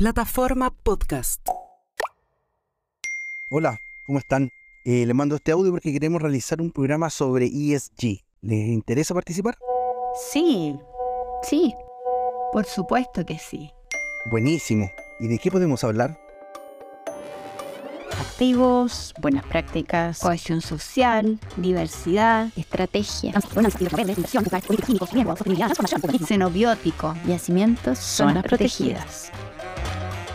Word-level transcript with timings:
Plataforma 0.00 0.70
Podcast. 0.70 1.46
Hola, 3.50 3.78
¿cómo 4.06 4.18
están? 4.18 4.48
Eh, 4.86 5.04
les 5.04 5.14
mando 5.14 5.34
este 5.36 5.52
audio 5.52 5.72
porque 5.72 5.92
queremos 5.92 6.22
realizar 6.22 6.62
un 6.62 6.70
programa 6.70 7.10
sobre 7.10 7.44
ESG. 7.44 8.22
¿Les 8.40 8.68
interesa 8.68 9.12
participar? 9.12 9.58
Sí, 10.32 10.74
sí, 11.42 11.74
por 12.50 12.64
supuesto 12.64 13.26
que 13.26 13.38
sí. 13.38 13.70
Buenísimo. 14.30 14.90
¿Y 15.18 15.28
de 15.28 15.36
qué 15.36 15.50
podemos 15.50 15.84
hablar? 15.84 16.18
Activos, 18.18 19.12
buenas 19.20 19.44
prácticas, 19.44 20.20
cohesión 20.20 20.62
social, 20.62 21.38
diversidad, 21.58 22.48
estrategia, 22.56 23.34
xenobiótico, 26.26 27.14
yacimientos, 27.26 27.98
zonas 27.98 28.44
protegidas. 28.44 29.30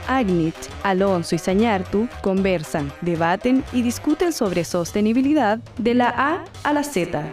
Agnit, 0.07 0.55
Alonso 0.83 1.35
y 1.35 1.39
Sañartu 1.39 2.07
conversan, 2.21 2.91
debaten 3.01 3.63
y 3.73 3.81
discuten 3.81 4.33
sobre 4.33 4.63
sostenibilidad 4.63 5.59
de 5.77 5.93
la 5.93 6.09
A 6.09 6.45
a 6.63 6.73
la 6.73 6.83
Z. 6.83 7.23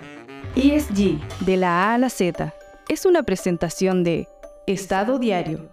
ESG, 0.56 1.18
de 1.40 1.56
la 1.56 1.90
A 1.90 1.94
a 1.94 1.98
la 1.98 2.10
Z, 2.10 2.54
es 2.88 3.06
una 3.06 3.22
presentación 3.22 4.04
de 4.04 4.28
Estado 4.66 5.18
Diario. 5.18 5.70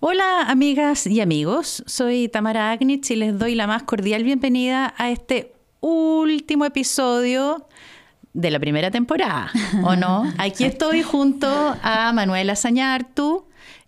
Hola 0.00 0.42
amigas 0.42 1.06
y 1.06 1.20
amigos, 1.20 1.82
soy 1.86 2.28
Tamara 2.28 2.70
Agnitz 2.70 3.10
y 3.10 3.16
les 3.16 3.38
doy 3.38 3.54
la 3.54 3.66
más 3.66 3.84
cordial 3.84 4.22
bienvenida 4.22 4.92
a 4.98 5.10
este 5.10 5.54
último 5.80 6.66
episodio 6.66 7.66
de 8.34 8.50
la 8.50 8.58
primera 8.58 8.90
temporada, 8.90 9.50
¿o 9.82 9.96
no? 9.96 10.24
Aquí 10.38 10.64
estoy 10.64 11.02
junto 11.02 11.46
a 11.82 12.12
Manuela 12.12 12.56
Sañartu, 12.56 13.43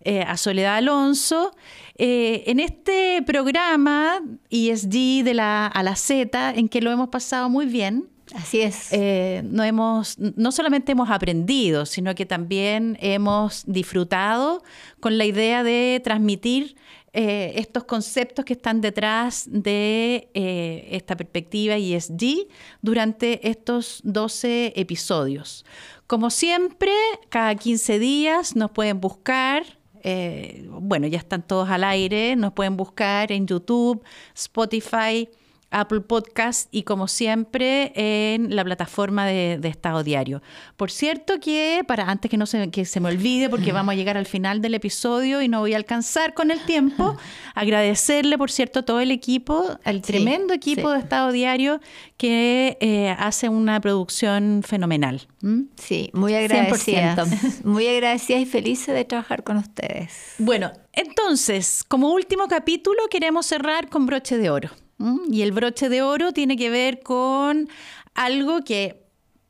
eh, 0.07 0.23
a 0.25 0.37
Soledad 0.37 0.77
Alonso. 0.77 1.53
Eh, 1.97 2.43
en 2.47 2.61
este 2.61 3.21
programa 3.25 4.21
ESG 4.49 5.23
de 5.25 5.33
la 5.33 5.67
a 5.67 5.83
la 5.83 5.95
Z, 5.97 6.53
en 6.55 6.69
que 6.69 6.81
lo 6.81 6.91
hemos 6.91 7.09
pasado 7.09 7.49
muy 7.49 7.65
bien, 7.65 8.07
Así 8.33 8.61
es. 8.61 8.87
eh, 8.91 9.41
no, 9.43 9.63
hemos, 9.63 10.17
no 10.17 10.51
solamente 10.51 10.93
hemos 10.93 11.09
aprendido, 11.09 11.85
sino 11.85 12.15
que 12.15 12.25
también 12.25 12.97
hemos 13.01 13.63
disfrutado 13.65 14.63
con 15.01 15.17
la 15.17 15.25
idea 15.25 15.63
de 15.63 16.01
transmitir 16.03 16.75
eh, 17.13 17.53
estos 17.55 17.85
conceptos 17.85 18.45
que 18.45 18.53
están 18.53 18.79
detrás 18.79 19.45
de 19.49 20.29
eh, 20.33 20.87
esta 20.91 21.17
perspectiva 21.17 21.75
ESG 21.75 22.47
durante 22.81 23.49
estos 23.49 24.01
12 24.03 24.73
episodios. 24.75 25.65
Como 26.05 26.29
siempre, 26.29 26.91
cada 27.29 27.55
15 27.55 27.99
días 27.99 28.55
nos 28.55 28.71
pueden 28.71 29.01
buscar. 29.01 29.76
Eh, 30.03 30.65
bueno, 30.69 31.07
ya 31.07 31.17
están 31.17 31.45
todos 31.45 31.69
al 31.69 31.83
aire. 31.83 32.35
Nos 32.35 32.53
pueden 32.53 32.77
buscar 32.77 33.31
en 33.31 33.47
YouTube, 33.47 34.03
Spotify, 34.35 35.29
Apple 35.71 36.01
Podcast 36.01 36.69
y 36.71 36.83
como 36.83 37.07
siempre 37.07 37.91
en 37.95 38.55
la 38.55 38.63
plataforma 38.63 39.25
de, 39.25 39.57
de 39.59 39.67
Estado 39.67 40.03
Diario. 40.03 40.41
Por 40.77 40.91
cierto 40.91 41.39
que, 41.39 41.83
para 41.87 42.09
antes 42.09 42.31
que 42.31 42.37
no 42.37 42.45
se, 42.45 42.69
que 42.71 42.85
se 42.85 42.99
me 42.99 43.09
olvide, 43.09 43.49
porque 43.49 43.71
vamos 43.71 43.93
a 43.93 43.95
llegar 43.95 44.17
al 44.17 44.25
final 44.25 44.61
del 44.61 44.75
episodio 44.75 45.41
y 45.41 45.47
no 45.47 45.59
voy 45.59 45.73
a 45.73 45.77
alcanzar 45.77 46.33
con 46.33 46.51
el 46.51 46.63
tiempo, 46.65 47.17
agradecerle, 47.55 48.37
por 48.37 48.51
cierto, 48.51 48.79
a 48.79 48.83
todo 48.83 48.99
el 48.99 49.11
equipo, 49.11 49.77
al 49.83 50.01
tremendo 50.01 50.53
equipo 50.53 50.89
sí. 50.89 50.93
de 50.93 50.99
Estado 50.99 51.31
Diario 51.31 51.81
que 52.17 52.77
eh, 52.79 53.15
hace 53.17 53.49
una 53.49 53.79
producción 53.81 54.63
fenomenal. 54.65 55.27
¿m? 55.43 55.65
Sí, 55.75 56.09
muy 56.13 56.33
agradecida. 56.33 57.15
100%. 57.15 57.63
Muy 57.63 57.87
agradecida 57.87 58.39
y 58.39 58.45
feliz 58.45 58.85
de 58.87 59.05
trabajar 59.05 59.43
con 59.43 59.57
ustedes. 59.57 60.35
Bueno, 60.37 60.71
entonces, 60.93 61.83
como 61.87 62.11
último 62.11 62.47
capítulo, 62.47 62.99
queremos 63.09 63.45
cerrar 63.45 63.89
con 63.89 64.05
broche 64.05 64.37
de 64.37 64.49
oro. 64.49 64.69
¿M? 64.99 65.19
Y 65.29 65.41
el 65.41 65.51
broche 65.51 65.89
de 65.89 66.01
oro 66.01 66.31
tiene 66.31 66.57
que 66.57 66.69
ver 66.69 67.01
con 67.01 67.69
algo 68.13 68.63
que, 68.63 69.03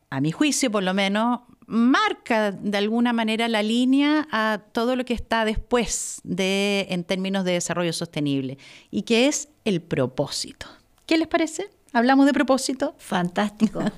a 0.10 0.22
mi 0.22 0.32
juicio 0.32 0.72
por 0.72 0.84
lo 0.84 0.94
menos, 0.94 1.42
marca 1.68 2.52
de 2.52 2.78
alguna 2.78 3.12
manera 3.14 3.48
la 3.48 3.62
línea 3.62 4.28
a 4.32 4.62
todo 4.72 4.96
lo 4.96 5.04
que 5.04 5.14
está 5.14 5.44
después 5.46 6.22
de, 6.24 6.88
en 6.90 7.04
términos 7.04 7.44
de 7.44 7.54
desarrollo 7.54 7.94
sostenible, 7.94 8.58
y 8.90 9.04
que 9.04 9.28
es 9.28 9.50
el 9.66 9.82
propósito. 9.82 10.68
¿Qué 11.06 11.18
les 11.18 11.28
parece? 11.28 11.70
¿Hablamos 11.98 12.28
de 12.28 12.34
propósito? 12.34 12.96
Fantástico. 12.98 13.82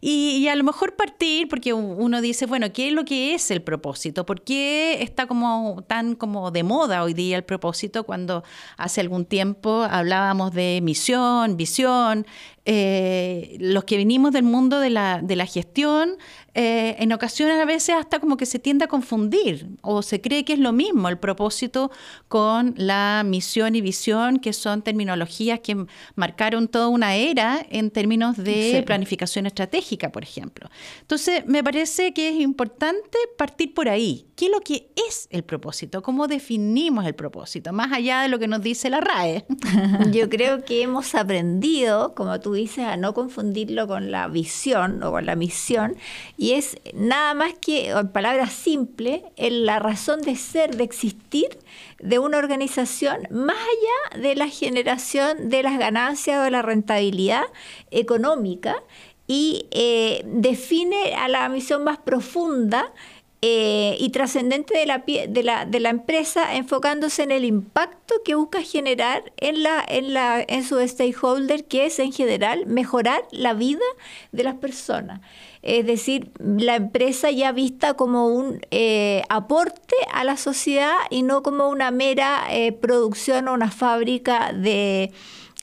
Y, 0.00 0.38
y 0.38 0.48
a 0.48 0.56
lo 0.56 0.64
mejor 0.64 0.96
partir, 0.96 1.48
porque 1.48 1.72
uno 1.72 2.20
dice, 2.20 2.44
bueno, 2.44 2.72
¿qué 2.72 2.88
es 2.88 2.92
lo 2.92 3.04
que 3.04 3.34
es 3.34 3.52
el 3.52 3.62
propósito? 3.62 4.26
¿Por 4.26 4.42
qué 4.42 5.00
está 5.02 5.26
como 5.26 5.82
tan 5.86 6.16
como 6.16 6.50
de 6.50 6.64
moda 6.64 7.04
hoy 7.04 7.14
día 7.14 7.36
el 7.36 7.44
propósito 7.44 8.02
cuando 8.02 8.42
hace 8.76 9.00
algún 9.00 9.24
tiempo 9.24 9.86
hablábamos 9.88 10.52
de 10.52 10.80
misión, 10.82 11.56
visión? 11.56 12.26
Eh, 12.66 13.56
los 13.60 13.84
que 13.84 13.96
venimos 13.96 14.32
del 14.32 14.42
mundo 14.42 14.80
de 14.80 14.90
la, 14.90 15.20
de 15.22 15.36
la 15.36 15.46
gestión, 15.46 16.16
eh, 16.54 16.96
en 16.98 17.12
ocasiones 17.12 17.60
a 17.60 17.64
veces 17.64 17.94
hasta 17.98 18.20
como 18.20 18.36
que 18.36 18.46
se 18.46 18.58
tiende 18.58 18.84
a 18.84 18.88
confundir 18.88 19.66
o 19.82 20.02
se 20.02 20.20
cree 20.20 20.44
que 20.44 20.52
es 20.54 20.58
lo 20.58 20.72
mismo 20.72 21.08
el 21.08 21.18
propósito 21.18 21.90
con 22.28 22.74
la 22.76 23.22
misión 23.26 23.74
y 23.74 23.80
visión, 23.80 24.38
que 24.38 24.52
son 24.52 24.82
terminologías 24.82 25.60
que 25.60 25.84
marcaron 26.14 26.68
toda 26.68 26.88
una 26.88 27.16
era 27.16 27.64
en 27.70 27.90
términos 27.90 28.36
de 28.36 28.76
Sí. 28.78 28.82
planificación 28.82 29.46
estratégica, 29.46 30.10
por 30.12 30.22
ejemplo. 30.22 30.68
Entonces, 31.00 31.44
me 31.46 31.62
parece 31.64 32.12
que 32.14 32.28
es 32.30 32.36
importante 32.40 33.18
partir 33.36 33.74
por 33.74 33.88
ahí. 33.88 34.26
¿Qué 34.36 34.46
es 34.46 34.50
lo 34.52 34.60
que 34.60 34.90
es 35.08 35.28
el 35.30 35.42
propósito? 35.44 36.02
¿Cómo 36.02 36.26
definimos 36.28 37.04
el 37.06 37.14
propósito? 37.14 37.72
Más 37.72 37.92
allá 37.92 38.22
de 38.22 38.28
lo 38.28 38.38
que 38.38 38.48
nos 38.48 38.62
dice 38.62 38.90
la 38.90 39.00
RAE. 39.00 39.44
Yo 40.12 40.28
creo 40.28 40.64
que 40.64 40.82
hemos 40.82 41.14
aprendido, 41.14 42.14
como 42.14 42.38
tú 42.40 42.52
dices, 42.54 42.84
a 42.84 42.96
no 42.96 43.14
confundirlo 43.14 43.86
con 43.86 44.10
la 44.10 44.28
visión 44.28 45.02
o 45.02 45.10
con 45.12 45.26
la 45.26 45.36
misión, 45.36 45.96
y 46.36 46.43
es 46.52 46.76
nada 46.92 47.34
más 47.34 47.54
que, 47.54 47.90
en 47.90 48.08
palabras 48.08 48.52
simples, 48.52 49.22
la 49.36 49.78
razón 49.78 50.20
de 50.20 50.36
ser, 50.36 50.76
de 50.76 50.84
existir 50.84 51.58
de 51.98 52.18
una 52.18 52.38
organización, 52.38 53.26
más 53.30 53.56
allá 53.56 54.20
de 54.20 54.34
la 54.34 54.48
generación 54.48 55.48
de 55.48 55.62
las 55.62 55.78
ganancias 55.78 56.40
o 56.40 56.42
de 56.42 56.50
la 56.50 56.62
rentabilidad 56.62 57.44
económica, 57.90 58.82
y 59.26 59.66
eh, 59.70 60.22
define 60.26 61.14
a 61.14 61.28
la 61.28 61.48
misión 61.48 61.82
más 61.82 61.98
profunda 61.98 62.92
eh, 63.46 63.96
y 63.98 64.08
trascendente 64.08 64.78
de 64.78 64.86
la, 64.86 65.04
de, 65.06 65.42
la, 65.42 65.66
de 65.66 65.80
la 65.80 65.90
empresa, 65.90 66.56
enfocándose 66.56 67.22
en 67.22 67.30
el 67.30 67.44
impacto 67.44 68.14
que 68.24 68.34
busca 68.34 68.62
generar 68.62 69.32
en, 69.36 69.62
la, 69.62 69.84
en, 69.86 70.14
la, 70.14 70.42
en 70.46 70.64
su 70.64 70.80
stakeholder, 70.80 71.64
que 71.64 71.84
es 71.84 71.98
en 71.98 72.10
general 72.10 72.64
mejorar 72.64 73.22
la 73.32 73.52
vida 73.52 73.84
de 74.32 74.44
las 74.44 74.54
personas. 74.54 75.20
Es 75.64 75.86
decir, 75.86 76.30
la 76.38 76.76
empresa 76.76 77.30
ya 77.30 77.50
vista 77.50 77.94
como 77.94 78.26
un 78.26 78.60
eh, 78.70 79.22
aporte 79.30 79.94
a 80.12 80.22
la 80.22 80.36
sociedad 80.36 80.92
y 81.08 81.22
no 81.22 81.42
como 81.42 81.70
una 81.70 81.90
mera 81.90 82.44
eh, 82.50 82.72
producción 82.72 83.48
o 83.48 83.54
una 83.54 83.70
fábrica 83.70 84.52
de 84.52 85.10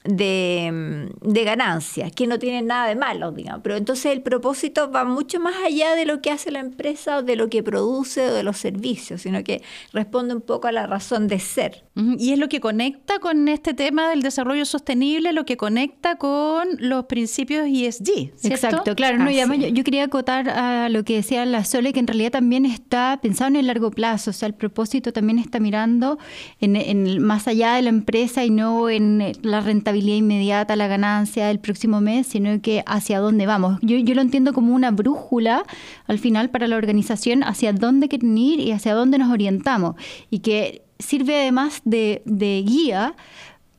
de, 0.04 1.10
de 1.22 1.44
ganancias, 1.44 2.12
que 2.12 2.26
no 2.28 2.40
tienen 2.40 2.68
nada 2.68 2.88
de 2.88 2.96
malo, 2.96 3.32
digamos. 3.32 3.62
Pero 3.64 3.76
entonces 3.76 4.12
el 4.12 4.22
propósito 4.22 4.92
va 4.92 5.04
mucho 5.04 5.40
más 5.40 5.56
allá 5.66 5.96
de 5.96 6.06
lo 6.06 6.22
que 6.22 6.32
hace 6.32 6.52
la 6.52 6.60
empresa 6.60 7.18
o 7.18 7.24
de 7.24 7.36
lo 7.36 7.50
que 7.50 7.62
produce 7.62 8.30
o 8.30 8.34
de 8.34 8.44
los 8.44 8.58
servicios, 8.58 9.22
sino 9.22 9.44
que 9.44 9.62
responde 9.94 10.34
un 10.34 10.42
poco 10.42 10.68
a 10.68 10.72
la 10.72 10.88
razón 10.88 11.28
de 11.28 11.40
ser. 11.40 11.86
Y 12.18 12.32
es 12.32 12.40
lo 12.40 12.50
que 12.50 12.60
conecta 12.60 13.20
con 13.20 13.48
este 13.48 13.74
tema 13.74 14.10
del 14.10 14.22
desarrollo 14.22 14.66
sostenible, 14.66 15.34
lo 15.34 15.46
que 15.46 15.58
conecta 15.58 16.16
con 16.16 16.68
los 16.80 17.06
principios 17.06 17.68
ESG. 17.68 18.06
¿cierto? 18.06 18.48
Exacto, 18.48 18.96
claro. 18.96 19.20
No, 19.20 19.30
y 19.30 19.38
además 19.38 19.60
yo, 19.60 19.68
yo 19.68 19.84
quería 19.84 20.06
acotar 20.06 20.50
a 20.50 20.90
lo 20.90 21.04
que 21.04 21.16
decía 21.18 21.46
la 21.46 21.64
Sole, 21.64 21.94
que 21.94 22.00
en 22.00 22.08
realidad 22.08 22.32
también 22.32 22.66
está 22.66 23.20
pensado 23.22 23.50
en 23.50 23.58
el 23.58 23.68
largo 23.68 23.92
plazo, 23.92 24.32
o 24.32 24.34
sea, 24.34 24.48
el 24.48 24.56
propósito 24.56 25.14
también 25.14 25.38
está 25.38 25.60
mirando 25.60 26.18
en, 26.60 26.76
en 26.76 27.22
más 27.22 27.48
allá 27.48 27.76
de 27.76 27.84
la 27.84 27.90
empresa 27.90 28.44
y 28.46 28.50
no 28.50 28.90
en 28.90 29.22
eh, 29.22 29.34
la 29.42 29.60
rentabilidad 29.60 29.91
inmediata, 29.96 30.76
la 30.76 30.88
ganancia 30.88 31.48
del 31.48 31.60
próximo 31.60 32.02
mes, 32.02 32.28
sino 32.28 32.62
que 32.62 32.84
hacia 32.86 33.20
dónde 33.20 33.46
vamos. 33.46 33.80
Yo, 33.82 33.98
yo 33.98 34.16
lo 34.16 34.22
entiendo 34.22 34.54
como 34.54 34.74
una 34.74 34.92
brújula 34.92 35.64
al 36.08 36.20
final 36.20 36.50
para 36.50 36.68
la 36.68 36.78
organización 36.78 37.44
hacia 37.44 37.74
dónde 37.74 38.08
quieren 38.08 38.38
ir 38.38 38.60
y 38.60 38.72
hacia 38.72 38.94
dónde 38.94 39.18
nos 39.18 39.32
orientamos 39.32 39.96
y 40.30 40.40
que 40.40 40.84
sirve 41.00 41.42
además 41.42 41.82
de, 41.84 42.22
de 42.26 42.64
guía 42.66 43.16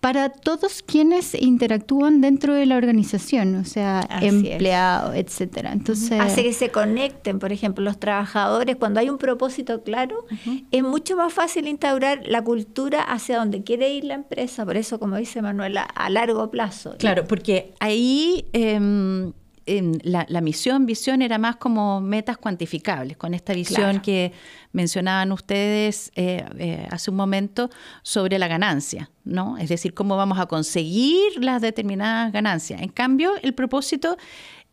para 0.03 0.31
todos 0.31 0.83
quienes 0.83 1.33
interactúan 1.41 2.21
dentro 2.21 2.55
de 2.55 2.67
la 2.67 2.77
organización, 2.77 3.55
o 3.55 3.65
sea, 3.65 4.01
Así 4.01 4.27
es. 4.27 4.33
empleados, 4.35 5.15
etcétera. 5.15 5.71
Entonces, 5.71 6.19
Hace 6.21 6.43
que 6.43 6.53
se 6.53 6.71
conecten, 6.71 7.39
por 7.39 7.53
ejemplo, 7.53 7.85
los 7.85 8.01
trabajadores, 8.01 8.75
cuando 8.75 8.99
hay 8.99 9.09
un 9.11 9.19
propósito 9.19 9.85
claro, 9.85 10.27
es 10.73 10.83
mucho 10.83 11.17
más 11.17 11.33
fácil 11.33 11.69
instaurar 11.69 12.23
la 12.27 12.43
cultura 12.43 13.01
hacia 13.01 13.39
donde 13.39 13.63
quiere 13.63 13.95
ir 13.95 14.03
la 14.03 14.15
empresa, 14.15 14.65
por 14.65 14.77
eso, 14.77 14.99
como 14.99 15.15
dice 15.19 15.41
Manuela, 15.41 15.83
a 15.83 16.11
largo 16.11 16.51
plazo. 16.51 16.97
Claro, 16.99 17.25
porque 17.29 17.73
ahí 17.79 18.45
em, 19.67 19.93
la, 20.03 20.41
misión, 20.41 20.87
visión 20.87 21.23
era 21.23 21.39
más 21.39 21.57
como 21.57 22.01
metas 22.01 22.37
cuantificables, 22.37 23.17
con 23.17 23.35
esta 23.35 23.53
visión 23.53 24.01
que 24.01 24.33
mencionaban 24.73 25.33
ustedes 25.33 26.11
eh, 26.17 26.45
eh, 26.59 26.87
hace 26.91 27.11
un 27.11 27.17
momento 27.17 27.71
sobre 28.03 28.39
la 28.39 28.49
ganancia, 28.49 29.11
¿no? 29.25 29.59
Es 29.59 29.69
decir, 29.69 29.95
cómo 29.95 30.17
vamos 30.17 30.39
a 30.39 30.47
conseguir 30.47 31.33
las 31.39 31.63
determinadas 31.63 32.33
ganancias. 32.33 32.83
En 32.83 32.89
cambio, 32.89 33.33
el 33.43 33.55
propósito 33.55 34.17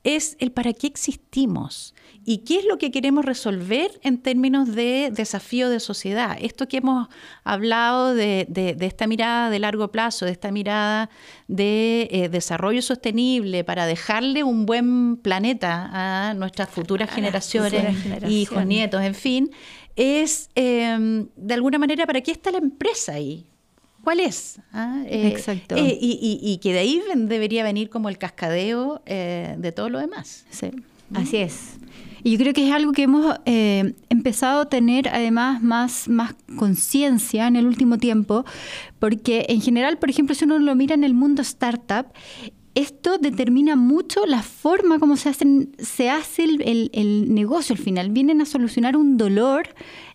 es 0.03 0.37
el 0.39 0.51
para 0.51 0.73
qué 0.73 0.87
existimos 0.87 1.93
y 2.25 2.39
qué 2.39 2.59
es 2.59 2.65
lo 2.65 2.77
que 2.77 2.91
queremos 2.91 3.25
resolver 3.25 3.99
en 4.03 4.17
términos 4.17 4.73
de 4.73 5.09
desafío 5.11 5.69
de 5.69 5.79
sociedad. 5.79 6.37
Esto 6.39 6.67
que 6.67 6.77
hemos 6.77 7.07
hablado 7.43 8.13
de, 8.13 8.47
esta 8.79 9.07
mirada 9.07 9.49
de 9.49 9.59
largo 9.59 9.91
plazo, 9.91 10.25
de 10.25 10.31
esta 10.31 10.51
mirada 10.51 11.09
de 11.47 12.07
eh, 12.11 12.29
desarrollo 12.29 12.81
sostenible 12.81 13.63
para 13.63 13.85
dejarle 13.85 14.43
un 14.43 14.65
buen 14.65 15.17
planeta 15.17 15.89
a 15.91 16.33
nuestras 16.33 16.69
futuras 16.69 17.09
generaciones, 17.09 17.95
hijos, 18.27 18.65
nietos, 18.65 19.01
en 19.01 19.15
fin, 19.15 19.51
es 19.95 20.49
em, 20.55 21.27
de 21.35 21.53
alguna 21.53 21.77
manera 21.77 22.05
para 22.05 22.21
qué 22.21 22.31
está 22.31 22.51
la 22.51 22.59
empresa 22.59 23.13
ahí. 23.13 23.45
¿Cuál 24.03 24.19
es? 24.19 24.59
¿Ah? 24.71 25.03
Eh, 25.05 25.27
Exacto. 25.27 25.75
Eh, 25.75 25.97
y, 25.99 26.59
que 26.61 26.73
de 26.73 26.79
ahí 26.79 27.01
debería 27.15 27.63
venir 27.63 27.89
como 27.89 28.09
el 28.09 28.17
cascadeo 28.17 29.01
de 29.05 29.73
todo 29.75 29.89
lo 29.89 29.99
demás. 29.99 30.45
Sí, 30.49 30.71
así 31.13 31.37
es. 31.37 31.79
Y 32.23 32.31
yo 32.31 32.37
creo 32.37 32.53
que 32.53 32.67
es 32.67 32.73
algo 32.73 32.91
que 32.91 33.03
hemos 33.03 33.37
eh, 33.45 33.93
empezado 34.09 34.61
a 34.61 34.69
tener 34.69 35.07
además 35.09 35.61
más, 35.61 36.07
más 36.09 36.35
conciencia 36.57 37.47
en 37.47 37.55
el 37.55 37.65
último 37.65 37.97
tiempo, 37.97 38.45
porque 38.99 39.45
en 39.49 39.61
general, 39.61 39.97
por 39.97 40.09
ejemplo, 40.09 40.35
si 40.35 40.45
uno 40.45 40.59
lo 40.59 40.75
mira 40.75 40.95
en 40.95 41.03
el 41.03 41.13
mundo 41.13 41.41
startup, 41.41 42.07
esto 42.75 43.17
determina 43.17 43.75
mucho 43.75 44.25
la 44.25 44.41
forma 44.41 44.99
como 44.99 45.17
se, 45.17 45.29
hacen, 45.29 45.75
se 45.79 46.09
hace 46.09 46.43
el, 46.43 47.33
negocio 47.33 47.75
al 47.75 47.81
final. 47.81 48.09
Vienen 48.09 48.41
a 48.41 48.45
solucionar 48.45 48.95
un 48.95 49.17
dolor 49.17 49.69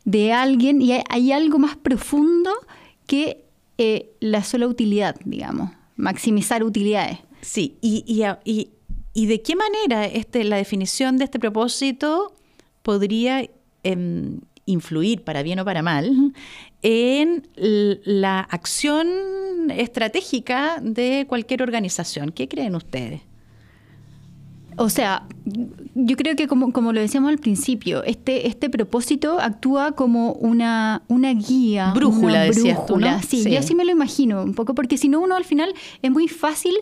de 0.05 0.33
alguien 0.33 0.81
y 0.81 0.93
hay, 0.93 1.33
algo 1.33 1.59
más 1.59 1.77
profundo 1.77 2.51
que 3.07 3.44
eh, 3.79 4.12
la 4.21 4.43
sola 4.44 4.67
utilidad, 4.67 5.17
digamos, 5.25 5.71
maximizar 5.97 6.62
utilidades. 6.65 7.19
Sí, 7.41 7.76
y, 7.81 8.05
y, 8.06 8.71
¿Y 9.17 9.26
de 9.26 9.43
qué 9.43 9.55
manera 9.55 10.06
este, 10.06 10.43
la 10.43 10.56
definición 10.56 11.17
de 11.19 11.25
este 11.25 11.38
propósito 11.38 12.35
podría 12.82 13.49
em, 13.85 14.41
influir, 14.67 15.23
para 15.23 15.44
bien 15.44 15.61
o 15.61 15.65
para 15.65 15.82
mal, 15.82 16.35
en 16.82 17.49
la 17.56 18.41
acción 18.41 19.71
estratégica 19.71 20.79
de 20.82 21.26
cualquier 21.29 21.62
organización? 21.62 22.32
¿Qué 22.32 22.49
creen 22.49 22.75
ustedes? 22.75 23.21
O 24.76 24.88
sea, 24.88 25.26
yo 25.94 26.17
creo 26.17 26.37
que 26.37 26.47
como, 26.49 26.73
como 26.73 26.93
lo 26.93 27.00
decíamos 27.00 27.31
al 27.31 27.38
principio, 27.38 28.03
este, 28.05 28.47
este 28.49 28.71
propósito 28.71 29.38
actúa 29.41 29.93
como 29.93 30.32
una, 30.32 31.03
una 31.09 31.32
guía. 31.35 31.93
Brújula, 31.94 32.44
una 32.44 32.50
brújula. 32.50 33.23
Sí, 33.23 33.49
yo 33.50 33.59
así 33.59 33.75
me 33.75 33.85
lo 33.85 33.93
imagino 33.93 34.43
un 34.43 34.55
poco, 34.55 34.75
porque 34.75 34.99
si 34.99 35.09
no 35.09 35.21
uno 35.21 35.37
al 35.37 35.44
final 35.44 35.73
es 36.03 36.11
muy 36.11 36.29
fácil 36.29 36.75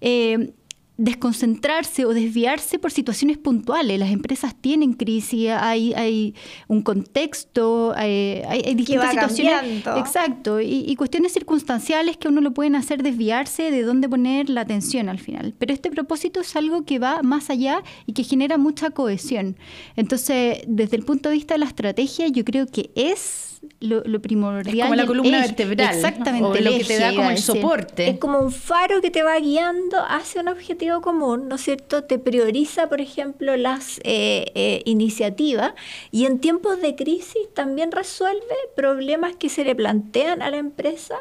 eh, 0.00 0.52
desconcentrarse 0.98 2.04
o 2.04 2.12
desviarse 2.12 2.78
por 2.80 2.90
situaciones 2.90 3.38
puntuales. 3.38 3.98
Las 4.00 4.10
empresas 4.10 4.54
tienen 4.60 4.94
crisis, 4.94 5.50
hay, 5.50 5.94
hay 5.94 6.34
un 6.66 6.82
contexto, 6.82 7.94
hay, 7.96 8.42
hay 8.46 8.74
distintas 8.74 9.12
situaciones. 9.12 9.86
Exacto, 9.96 10.60
y, 10.60 10.94
cuestiones 10.96 11.32
circunstanciales 11.32 12.16
que 12.16 12.26
uno 12.26 12.40
lo 12.40 12.52
pueden 12.52 12.74
hacer 12.74 13.04
desviarse 13.04 13.70
de 13.70 13.82
dónde 13.82 14.08
poner 14.08 14.50
la 14.50 14.62
atención 14.62 15.08
al 15.08 15.20
final. 15.20 15.54
Pero 15.56 15.72
este 15.72 15.90
propósito 15.90 16.40
es 16.40 16.56
algo 16.56 16.84
que 16.84 16.98
va 16.98 17.22
más 17.22 17.48
allá 17.48 17.84
y 18.04 18.12
que 18.12 18.24
genera 18.24 18.58
mucha 18.58 18.90
cohesión. 18.90 19.56
Entonces, 19.94 20.62
desde 20.66 20.96
el 20.96 21.04
punto 21.04 21.28
de 21.28 21.36
vista 21.36 21.54
de 21.54 21.58
la 21.58 21.66
estrategia, 21.66 22.26
yo 22.26 22.44
creo 22.44 22.66
que 22.66 22.90
es 22.96 23.47
lo, 23.80 24.02
primordial. 24.20 24.76
Es 24.76 24.82
como 24.82 24.94
la 24.94 25.06
columna 25.06 25.40
vertebral. 25.40 25.94
Exactamente. 25.94 26.46
O 26.46 26.54
lo 26.54 26.78
que 26.78 26.84
te 26.84 26.98
da 26.98 27.14
como 27.14 27.30
el 27.30 27.38
soporte. 27.38 28.08
Es 28.08 28.18
como 28.18 28.40
un 28.40 28.52
faro 28.52 29.00
que 29.00 29.10
te 29.10 29.22
va 29.22 29.38
guiando 29.38 29.98
hacia 30.08 30.40
un 30.40 30.48
objetivo 30.48 31.00
común, 31.00 31.48
¿no 31.48 31.56
es 31.56 31.62
cierto? 31.62 32.04
Te 32.04 32.18
prioriza, 32.18 32.88
por 32.88 33.00
ejemplo, 33.00 33.56
las 33.56 33.98
eh, 34.04 34.46
eh, 34.54 34.82
iniciativas 34.84 35.72
y 36.10 36.26
en 36.26 36.38
tiempos 36.38 36.80
de 36.80 36.94
crisis 36.96 37.52
también 37.54 37.92
resuelve 37.92 38.56
problemas 38.76 39.36
que 39.36 39.48
se 39.48 39.64
le 39.64 39.74
plantean 39.74 40.42
a 40.42 40.50
la 40.50 40.58
empresa 40.58 41.16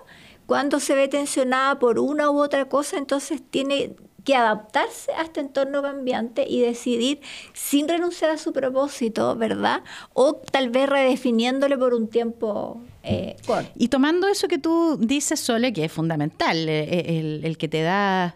cuando 0.45 0.79
se 0.79 0.95
ve 0.95 1.07
tensionada 1.07 1.77
por 1.77 1.99
una 1.99 2.31
u 2.31 2.41
otra 2.41 2.65
cosa, 2.69 2.97
entonces 2.97 3.41
tiene 3.49 3.91
que 4.27 4.35
adaptarse 4.35 5.13
a 5.13 5.21
este 5.21 5.39
entorno 5.39 5.81
cambiante 5.81 6.45
y 6.45 6.59
decidir 6.59 7.21
sin 7.53 7.87
renunciar 7.87 8.29
a 8.29 8.37
su 8.37 8.51
propósito, 8.51 9.37
¿verdad? 9.37 9.83
O 10.11 10.33
tal 10.35 10.69
vez 10.69 10.89
redefiniéndole 10.89 11.77
por 11.77 11.93
un 11.93 12.09
tiempo 12.09 12.81
eh. 13.03 13.37
Y 13.77 13.87
tomando 13.87 14.27
eso 14.27 14.49
que 14.49 14.57
tú 14.57 14.97
dices, 14.99 15.39
Sole, 15.39 15.71
que 15.71 15.85
es 15.85 15.91
fundamental, 15.93 16.67
eh, 16.67 16.83
eh, 16.91 17.39
el, 17.41 17.57
que 17.57 17.69
te 17.69 17.81
da, 17.81 18.35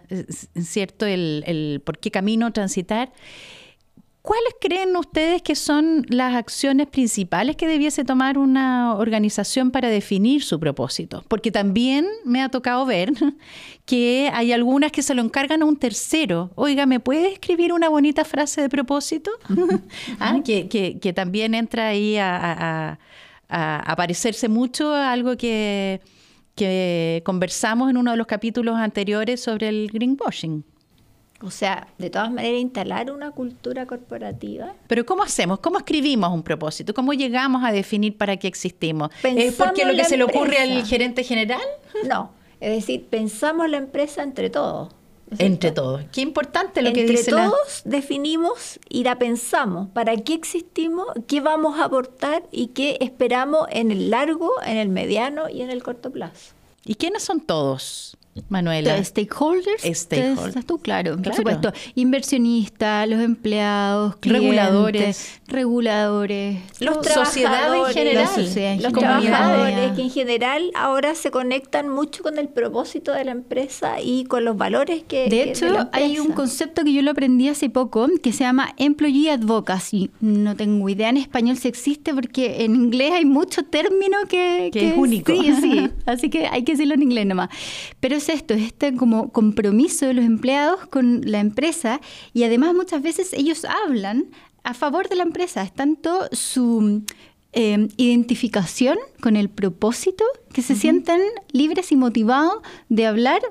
¿cierto?, 0.58 1.06
el, 1.06 1.44
el 1.46 1.82
por 1.84 1.98
qué 1.98 2.10
camino 2.10 2.54
transitar. 2.54 3.12
¿Cuáles 4.22 4.54
creen 4.62 4.96
ustedes 4.96 5.42
que 5.42 5.56
son 5.56 6.06
las 6.08 6.36
acciones 6.36 6.86
principales 6.88 7.56
que 7.56 7.68
debiese 7.68 8.04
tomar 8.04 8.38
una 8.38 8.96
organización 8.96 9.72
para 9.72 9.90
definir 9.90 10.44
su 10.44 10.60
propósito? 10.60 11.24
Porque 11.28 11.52
también 11.52 12.08
me 12.24 12.44
ha 12.44 12.50
tocado 12.50 12.86
ver 12.86 13.14
que 13.86 14.30
hay 14.32 14.52
algunas 14.52 14.92
que 14.92 15.02
se 15.02 15.16
lo 15.16 15.24
encargan 15.24 15.64
a 15.64 15.66
un 15.66 15.76
tercero. 15.76 16.52
Oiga, 16.54 16.86
¿me 16.86 17.00
puede 17.00 17.34
escribir 17.34 17.74
una 17.74 17.90
bonita 17.90 18.24
frase 18.24 18.62
de 18.62 18.70
propósito? 18.70 19.32
Ah, 20.20 20.40
que, 20.44 21.14
también 21.16 21.56
entra 21.56 21.88
ahí 21.88 22.18
a, 22.18 23.00
parecerse 23.98 24.50
mucho 24.50 24.94
a 24.94 25.12
algo 25.12 25.36
que 25.36 26.02
conversamos 27.24 27.90
en 27.90 27.98
uno 27.98 28.12
de 28.12 28.18
los 28.18 28.28
capítulos 28.28 28.76
anteriores 28.76 29.42
sobre 29.42 29.70
el 29.70 29.90
greenwashing. 29.92 30.64
O 31.44 31.52
sea, 31.52 31.88
de 31.98 32.10
todas 32.10 32.32
maneras, 32.32 32.62
instalar 32.62 33.12
una 33.12 33.32
cultura 33.32 33.86
corporativa. 33.86 34.74
Pero 34.88 35.06
¿cómo 35.06 35.24
hacemos? 35.24 35.60
¿Cómo 35.60 35.78
escribimos 35.80 36.32
un 36.32 36.44
propósito? 36.44 36.94
¿Cómo 36.94 37.14
llegamos 37.14 37.64
a 37.64 37.72
definir 37.72 38.18
para 38.18 38.38
qué 38.38 38.48
existimos? 38.48 39.10
¿Es 39.24 39.56
porque 39.56 39.86
lo 39.86 39.96
que 39.96 40.04
se 40.04 40.18
le 40.18 40.24
ocurre 40.24 40.60
al 40.60 40.86
gerente 40.86 41.24
general? 41.24 41.62
No, 42.08 42.32
es 42.60 42.72
decir, 42.76 43.06
pensamos 43.10 43.70
la 43.70 43.78
empresa 43.78 44.22
entre 44.24 44.50
todos. 44.50 44.94
entre 45.38 45.72
todos. 45.72 46.04
Qué 46.12 46.22
importante 46.22 46.82
lo 46.82 46.94
que 46.94 47.04
dice. 47.06 47.32
Entre 47.32 47.34
todos 47.34 47.82
definimos 47.86 48.80
y 48.90 49.04
la 49.04 49.18
pensamos. 49.18 49.90
¿Para 49.90 50.16
qué 50.18 50.34
existimos? 50.34 51.08
¿Qué 51.28 51.42
vamos 51.42 51.80
a 51.80 51.86
aportar? 51.86 52.44
¿Y 52.52 52.68
qué 52.68 52.98
esperamos 53.00 53.68
en 53.72 53.92
el 53.92 54.10
largo, 54.12 54.52
en 54.66 54.78
el 54.78 54.90
mediano 54.90 55.50
y 55.50 55.62
en 55.62 55.72
el 55.72 55.82
corto 55.84 56.12
plazo? 56.12 56.54
¿Y 56.84 56.96
quiénes 56.96 57.24
son 57.24 57.40
todos? 57.40 58.18
Manuela. 58.50 59.04
Stakeholders. 59.04 59.84
Stakeholders. 59.84 60.48
Estás 60.48 60.66
tú, 60.66 60.80
claro, 60.80 61.18
por 61.18 61.34
supuesto. 61.34 61.72
Inversionistas, 61.96 63.08
los 63.08 63.22
empleados, 63.22 64.16
reguladores. 64.22 65.42
Reguladores. 65.48 66.60
Los 66.80 67.02
trabajadores. 67.02 67.96
en 67.96 68.04
general. 68.04 68.82
los 68.82 68.94
trabajadores 68.94 69.92
que 69.92 70.02
en 70.02 70.10
general 70.10 70.72
ahora 70.76 71.16
se 71.16 71.32
conectan 71.32 71.90
mucho 71.90 72.24
con 72.24 72.38
el 72.38 72.48
propósito 72.50 73.14
de 73.14 73.26
la 73.26 73.32
empresa 73.32 74.02
y 74.02 74.26
con 74.26 74.46
los 74.46 74.58
valores 74.58 75.04
que. 75.08 75.30
De 75.30 75.44
hecho, 75.44 75.90
hay 75.92 76.20
un 76.20 76.32
concepto 76.32 76.84
que 76.84 76.94
yo 76.94 77.02
lo 77.02 77.12
aprendí 77.12 77.50
hace 77.50 77.70
poco 77.70 78.08
que 78.22 78.32
se 78.32 78.44
llama 78.44 78.74
Employee 78.78 79.32
Advocacy. 79.32 80.12
No 80.20 80.56
tengo 80.56 80.90
idea 80.90 81.10
en 81.10 81.18
español 81.18 81.58
si 81.58 81.68
existe 81.68 82.14
porque 82.14 82.64
en 82.64 82.76
inglés 82.76 83.12
hay 83.14 83.26
mucho 83.26 83.64
término 83.64 84.18
que, 84.28 84.70
que, 84.72 84.90
es 84.90 84.98
único. 84.98 85.32
Sí, 85.32 85.54
sí. 85.60 85.90
Así 86.06 86.30
que 86.30 86.48
hay 86.48 86.64
que 86.64 86.74
decirlo 86.74 86.94
en 86.96 87.04
inglés 87.04 87.26
nomás. 87.26 87.50
Pero 88.00 88.16
es 88.16 88.30
esto, 88.34 88.54
es 88.54 88.64
este 88.64 88.96
como 88.96 89.32
compromiso 89.32 90.06
de 90.06 90.14
los 90.14 90.26
empleados 90.26 90.88
con 90.88 91.22
la 91.24 91.40
empresa 91.40 92.02
y 92.34 92.44
además 92.44 92.74
muchas 92.74 93.02
veces 93.02 93.34
ellos 93.34 93.66
hablan 93.66 94.26
a 94.64 94.74
favor 94.74 95.10
de 95.10 95.16
la 95.16 95.24
empresa, 95.24 95.64
es 95.64 95.74
tanto 95.74 96.28
su 96.32 97.04
eh, 97.54 97.88
identificación 97.98 98.98
con 99.22 99.36
el 99.36 99.50
propósito 99.50 100.24
que 100.54 100.62
se 100.62 100.76
sienten 100.76 101.22
libres 101.52 101.92
y 101.92 101.96
motivados 101.96 102.62
de 102.90 103.08
hablar 103.08 103.42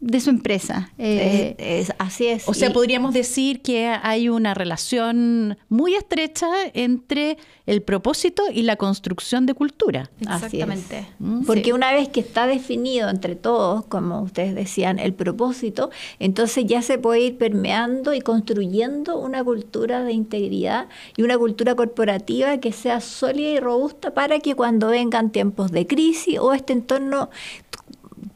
de 0.00 0.20
su 0.20 0.30
empresa. 0.30 0.92
Eh, 0.96 1.86
así 1.98 2.26
es. 2.26 2.48
O 2.48 2.54
sea, 2.54 2.72
podríamos 2.72 3.12
decir 3.12 3.62
que 3.62 3.88
hay 3.88 4.28
una 4.28 4.54
relación 4.54 5.58
muy 5.68 5.94
estrecha 5.94 6.46
entre 6.72 7.36
el 7.66 7.82
propósito 7.82 8.44
y 8.52 8.62
la 8.62 8.76
construcción 8.76 9.44
de 9.44 9.54
cultura. 9.54 10.10
Exactamente. 10.20 11.06
Mm, 11.18 11.44
Porque 11.44 11.72
una 11.72 11.92
vez 11.92 12.08
que 12.08 12.20
está 12.20 12.46
definido 12.46 13.10
entre 13.10 13.34
todos, 13.34 13.84
como 13.86 14.22
ustedes 14.22 14.54
decían, 14.54 14.98
el 15.00 15.14
propósito, 15.14 15.90
entonces 16.20 16.64
ya 16.66 16.80
se 16.80 16.98
puede 16.98 17.20
ir 17.20 17.36
permeando 17.36 18.14
y 18.14 18.20
construyendo 18.20 19.18
una 19.18 19.42
cultura 19.42 20.04
de 20.04 20.12
integridad 20.12 20.88
y 21.16 21.22
una 21.22 21.36
cultura 21.36 21.74
corporativa 21.74 22.58
que 22.58 22.72
sea 22.72 23.00
sólida 23.00 23.50
y 23.50 23.60
robusta 23.60 24.14
para 24.14 24.38
que 24.38 24.54
cuando 24.54 24.88
vengan 24.88 25.30
tiempos 25.30 25.72
de 25.72 25.86
crisis 25.86 26.38
o 26.38 26.52
este 26.52 26.72
entorno 26.72 27.30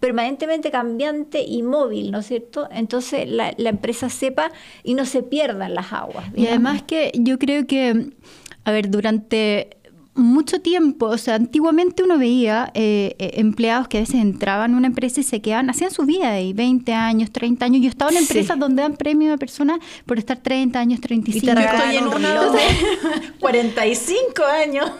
permanentemente 0.00 0.70
cambiante 0.70 1.42
y 1.42 1.62
móvil, 1.62 2.10
¿no 2.10 2.20
es 2.20 2.26
cierto? 2.26 2.68
Entonces 2.70 3.28
la, 3.28 3.54
la 3.56 3.70
empresa 3.70 4.08
sepa 4.08 4.50
y 4.82 4.94
no 4.94 5.04
se 5.06 5.22
pierdan 5.22 5.74
las 5.74 5.92
aguas. 5.92 6.26
Y 6.34 6.46
además 6.46 6.82
que 6.82 7.12
yo 7.14 7.38
creo 7.38 7.66
que, 7.66 8.10
a 8.64 8.72
ver, 8.72 8.90
durante 8.90 9.81
mucho 10.14 10.60
tiempo, 10.60 11.06
o 11.06 11.16
sea, 11.16 11.36
antiguamente 11.36 12.02
uno 12.02 12.18
veía 12.18 12.70
eh, 12.74 13.16
eh, 13.18 13.32
empleados 13.36 13.88
que 13.88 13.98
a 13.98 14.00
veces 14.00 14.16
entraban 14.16 14.74
a 14.74 14.76
una 14.76 14.88
empresa 14.88 15.20
y 15.20 15.22
se 15.22 15.40
quedaban, 15.40 15.70
hacían 15.70 15.90
su 15.90 16.04
vida 16.04 16.32
ahí, 16.32 16.52
20 16.52 16.92
años, 16.92 17.30
30 17.30 17.64
años. 17.64 17.82
Yo 17.82 17.88
estaba 17.88 18.10
en 18.10 18.18
empresas 18.18 18.58
donde 18.58 18.82
dan 18.82 18.96
premio 18.96 19.32
a 19.32 19.38
personas 19.38 19.78
por 20.04 20.18
estar 20.18 20.36
30 20.36 20.78
años, 20.78 21.00
35 21.00 21.44
y 21.44 21.48
te 21.48 21.54
regalaban 21.54 22.06
un 22.06 22.12
reloj. 22.12 22.52
de 22.52 23.32
45 23.40 24.42
años. 24.44 24.90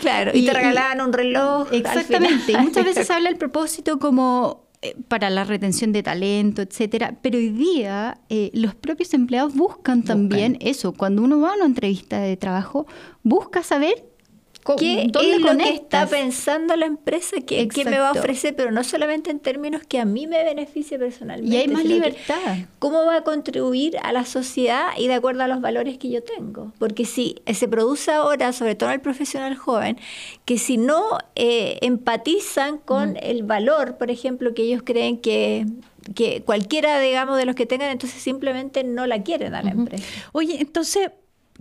Claro, 0.00 0.32
y, 0.34 0.44
te 0.44 0.52
regalaban 0.52 1.00
un 1.00 1.12
reloj. 1.12 1.68
Exactamente. 1.72 2.52
Y 2.52 2.56
muchas 2.58 2.84
veces 2.84 3.06
se 3.06 3.12
habla 3.12 3.30
del 3.30 3.38
propósito 3.38 3.98
como 3.98 4.68
eh, 4.80 4.94
para 5.08 5.28
la 5.28 5.42
retención 5.42 5.90
de 5.90 6.04
talento, 6.04 6.62
etcétera. 6.62 7.16
Pero 7.20 7.38
hoy 7.38 7.48
día 7.48 8.20
eh, 8.28 8.50
los 8.54 8.76
propios 8.76 9.12
empleados 9.12 9.54
buscan 9.56 10.04
también 10.04 10.56
eso. 10.60 10.92
Cuando 10.92 11.22
uno 11.22 11.40
va 11.40 11.50
a 11.50 11.56
una 11.56 11.64
entrevista 11.64 12.20
de 12.20 12.36
trabajo, 12.36 12.86
busca 13.24 13.64
saber 13.64 14.07
¿Qué 14.76 15.06
dónde 15.10 15.32
es 15.32 15.40
lo 15.40 15.56
que 15.56 15.68
está 15.70 16.06
pensando 16.06 16.76
la 16.76 16.86
empresa? 16.86 17.36
¿Qué, 17.46 17.68
qué 17.68 17.84
me 17.84 17.98
va 17.98 18.08
a 18.08 18.12
ofrecer? 18.12 18.54
Pero 18.56 18.70
no 18.70 18.84
solamente 18.84 19.30
en 19.30 19.40
términos 19.40 19.82
que 19.86 19.98
a 19.98 20.04
mí 20.04 20.26
me 20.26 20.42
beneficie 20.44 20.98
personalmente. 20.98 21.54
Y 21.54 21.58
hay 21.58 21.68
más 21.68 21.84
libertad. 21.84 22.56
¿Cómo 22.78 23.04
va 23.04 23.16
a 23.16 23.24
contribuir 23.24 23.96
a 24.02 24.12
la 24.12 24.24
sociedad 24.24 24.88
y 24.96 25.08
de 25.08 25.14
acuerdo 25.14 25.42
a 25.42 25.48
los 25.48 25.60
valores 25.60 25.98
que 25.98 26.10
yo 26.10 26.22
tengo? 26.22 26.72
Porque 26.78 27.04
si 27.04 27.36
eh, 27.46 27.54
se 27.54 27.68
produce 27.68 28.12
ahora, 28.12 28.52
sobre 28.52 28.74
todo 28.74 28.90
en 28.90 28.96
el 28.96 29.00
profesional 29.00 29.56
joven, 29.56 29.98
que 30.44 30.58
si 30.58 30.76
no 30.76 31.18
eh, 31.34 31.78
empatizan 31.82 32.78
con 32.78 33.16
el 33.20 33.42
valor, 33.42 33.96
por 33.96 34.10
ejemplo, 34.10 34.54
que 34.54 34.62
ellos 34.62 34.82
creen 34.84 35.18
que, 35.18 35.66
que 36.14 36.42
cualquiera, 36.42 36.98
digamos, 37.00 37.36
de 37.36 37.44
los 37.44 37.54
que 37.54 37.66
tengan, 37.66 37.90
entonces 37.90 38.20
simplemente 38.22 38.84
no 38.84 39.06
la 39.06 39.22
quieren 39.22 39.54
a 39.54 39.62
la 39.62 39.70
empresa. 39.70 40.04
Oye, 40.32 40.58
entonces, 40.60 41.10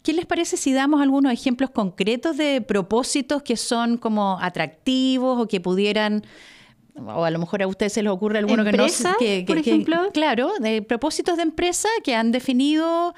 ¿qué 0.08 0.14
les 0.14 0.26
parece 0.26 0.56
si 0.56 0.72
damos 0.72 1.02
algunos 1.02 1.34
ejemplos 1.34 1.70
concretos 1.70 2.38
de 2.38 2.62
propósitos 2.62 3.44
que 3.44 3.58
son 3.58 3.98
como 3.98 4.38
atractivos 4.42 5.38
o 5.42 5.48
que 5.50 5.60
pudieran 5.60 6.24
o 6.96 7.26
a 7.26 7.30
lo 7.30 7.40
mejor 7.40 7.62
a 7.62 7.68
ustedes 7.68 7.92
se 7.92 8.02
les 8.02 8.12
ocurre 8.12 8.40
alguno 8.40 8.64
que 8.64 8.72
no 8.72 8.84
¿Empresa, 8.86 9.16
que, 9.20 9.44
por 9.46 9.56
que- 9.62 9.70
ejemplo? 9.70 10.10
claro, 10.14 10.54
de 10.62 10.82
propósitos 10.82 11.36
de 11.36 11.44
empresa 11.44 11.90
que 12.06 12.16
han 12.16 12.32
definido 12.32 13.14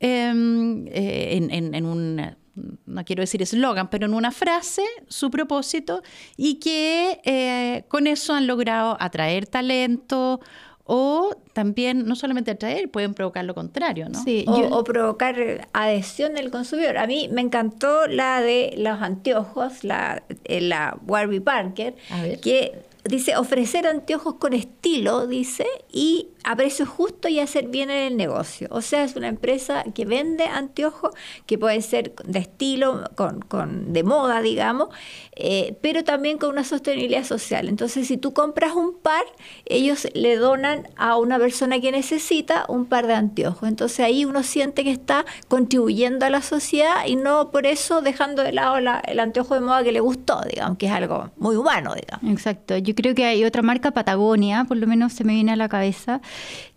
em, 0.00 0.86
eh, 0.88 1.36
en, 1.36 1.50
en- 1.50 1.74
en 1.74 1.86
un 1.86 2.36
no 2.84 3.02
quiero 3.06 3.22
decir 3.22 3.40
eslogan, 3.40 3.88
pero 3.88 4.04
en 4.04 4.12
una 4.12 4.30
frase 4.30 4.82
su 5.08 5.30
propósito 5.30 6.02
y 6.36 6.56
que 6.56 7.20
eh, 7.24 7.84
con 7.88 8.06
eso 8.06 8.34
han 8.34 8.46
logrado 8.46 8.96
atraer 9.00 9.46
talento 9.46 10.40
o 10.84 11.36
también 11.52 12.06
no 12.06 12.16
solamente 12.16 12.50
atraer, 12.50 12.90
pueden 12.90 13.14
provocar 13.14 13.44
lo 13.44 13.54
contrario, 13.54 14.08
¿no? 14.08 14.22
Sí, 14.22 14.44
o, 14.48 14.60
yo- 14.60 14.76
o 14.76 14.84
provocar 14.84 15.68
adhesión 15.72 16.34
del 16.34 16.50
consumidor. 16.50 16.98
A 16.98 17.06
mí 17.06 17.28
me 17.32 17.40
encantó 17.40 18.06
la 18.08 18.40
de 18.40 18.74
los 18.78 19.00
anteojos, 19.00 19.84
la, 19.84 20.22
eh, 20.44 20.60
la 20.60 20.98
Warby 21.06 21.40
Parker, 21.40 21.94
que 22.40 22.72
dice 23.04 23.36
ofrecer 23.36 23.86
anteojos 23.86 24.34
con 24.34 24.52
estilo, 24.52 25.26
dice, 25.26 25.66
y 25.92 26.28
a 26.44 26.56
precio 26.56 26.86
justo 26.86 27.28
y 27.28 27.38
hacer 27.40 27.68
bien 27.68 27.90
en 27.90 28.04
el 28.04 28.16
negocio. 28.16 28.68
O 28.70 28.80
sea, 28.80 29.04
es 29.04 29.14
una 29.16 29.28
empresa 29.28 29.84
que 29.94 30.04
vende 30.04 30.44
anteojos 30.44 31.14
que 31.46 31.58
pueden 31.58 31.82
ser 31.82 32.14
de 32.24 32.38
estilo, 32.40 33.04
con, 33.14 33.40
con- 33.42 33.92
de 33.92 34.02
moda, 34.02 34.42
digamos, 34.42 34.88
eh, 35.36 35.76
pero 35.80 36.04
también 36.04 36.38
con 36.38 36.50
una 36.50 36.64
sostenibilidad 36.64 37.24
social. 37.24 37.68
Entonces, 37.68 38.06
si 38.08 38.16
tú 38.16 38.32
compras 38.32 38.74
un 38.74 38.94
par, 38.98 39.22
ellos 39.66 40.06
le 40.14 40.36
donan 40.36 40.88
a 40.96 41.16
una 41.16 41.38
persona 41.38 41.80
que 41.80 41.92
necesita 41.92 42.64
un 42.68 42.86
par 42.86 43.06
de 43.06 43.14
anteojos. 43.14 43.68
Entonces 43.68 44.00
ahí 44.00 44.24
uno 44.24 44.42
siente 44.42 44.84
que 44.84 44.90
está 44.90 45.24
contribuyendo 45.48 46.26
a 46.26 46.30
la 46.30 46.42
sociedad 46.42 47.06
y 47.06 47.16
no 47.16 47.50
por 47.50 47.66
eso 47.66 48.02
dejando 48.02 48.42
de 48.42 48.52
lado 48.52 48.80
la- 48.80 49.00
el 49.00 49.20
anteojo 49.20 49.54
de 49.54 49.60
moda 49.60 49.82
que 49.84 49.92
le 49.92 50.00
gustó, 50.00 50.40
digamos, 50.50 50.78
que 50.78 50.86
es 50.86 50.92
algo 50.92 51.30
muy 51.36 51.56
humano, 51.56 51.94
digamos. 51.94 52.30
Exacto. 52.32 52.76
Yo 52.78 52.94
creo 52.94 53.14
que 53.14 53.24
hay 53.24 53.44
otra 53.44 53.62
marca, 53.62 53.90
Patagonia, 53.92 54.64
por 54.64 54.76
lo 54.76 54.86
menos 54.86 55.12
se 55.12 55.24
me 55.24 55.34
viene 55.34 55.52
a 55.52 55.56
la 55.56 55.68
cabeza, 55.68 56.20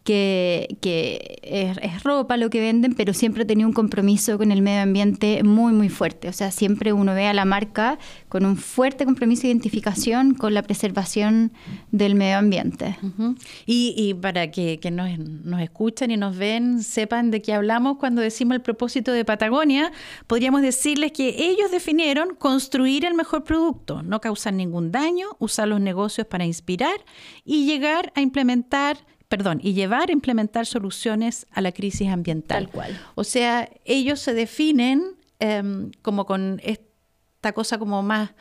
que, 0.05 0.77
que 0.81 1.39
es, 1.41 1.77
es 1.81 2.03
ropa 2.03 2.37
lo 2.37 2.51
que 2.51 2.61
venden, 2.61 2.93
pero 2.93 3.11
siempre 3.13 3.41
ha 3.41 3.47
tenido 3.47 3.67
un 3.67 3.73
compromiso 3.73 4.37
con 4.37 4.51
el 4.51 4.61
medio 4.61 4.83
ambiente 4.83 5.41
muy, 5.43 5.73
muy 5.73 5.89
fuerte. 5.89 6.29
O 6.29 6.33
sea, 6.33 6.51
siempre 6.51 6.93
uno 6.93 7.15
ve 7.15 7.25
a 7.25 7.33
la 7.33 7.43
marca 7.43 7.97
con 8.29 8.45
un 8.45 8.55
fuerte 8.55 9.03
compromiso 9.03 9.41
de 9.41 9.47
identificación 9.47 10.35
con 10.35 10.53
la 10.53 10.61
preservación 10.61 11.51
del 11.91 12.13
medio 12.13 12.37
ambiente. 12.37 12.97
Ujú. 13.01 13.35
Y, 13.65 13.95
y 13.97 14.13
para 14.13 14.51
que, 14.51 14.79
que 14.79 14.91
nos, 14.91 15.17
nos 15.17 15.59
escuchen 15.61 16.11
y 16.11 16.17
nos 16.17 16.37
ven, 16.37 16.83
sepan 16.83 17.31
de 17.31 17.41
qué 17.41 17.53
hablamos 17.53 17.97
cuando 17.97 18.21
decimos 18.21 18.55
el 18.55 18.61
propósito 18.61 19.11
de 19.11 19.25
Patagonia, 19.25 19.91
podríamos 20.27 20.61
decirles 20.61 21.13
que 21.13 21.35
ellos 21.49 21.71
definieron 21.71 22.35
construir 22.35 23.05
el 23.05 23.15
mejor 23.15 23.43
producto, 23.43 24.03
no 24.03 24.21
causar 24.21 24.53
ningún 24.53 24.91
daño, 24.91 25.29
usar 25.39 25.67
los 25.67 25.81
negocios 25.81 26.27
para 26.27 26.45
inspirar 26.45 27.03
y 27.43 27.65
llegar 27.65 28.13
a 28.15 28.21
implementar, 28.21 28.97
perdón, 29.27 29.59
y 29.63 29.73
llevar 29.73 30.09
a 30.09 30.13
implementar 30.13 30.65
soluciones 30.65 31.47
a 31.51 31.61
la 31.61 31.71
crisis 31.71 32.09
ambiental. 32.09 32.65
Tal 32.65 32.71
cual. 32.71 33.01
O 33.15 33.23
sea, 33.23 33.69
ellos 33.85 34.19
se 34.19 34.33
definen 34.33 35.15
em, 35.39 35.91
como 36.01 36.25
con 36.25 36.61
esta 36.63 37.53
cosa 37.53 37.77
como 37.77 38.03
más 38.03 38.31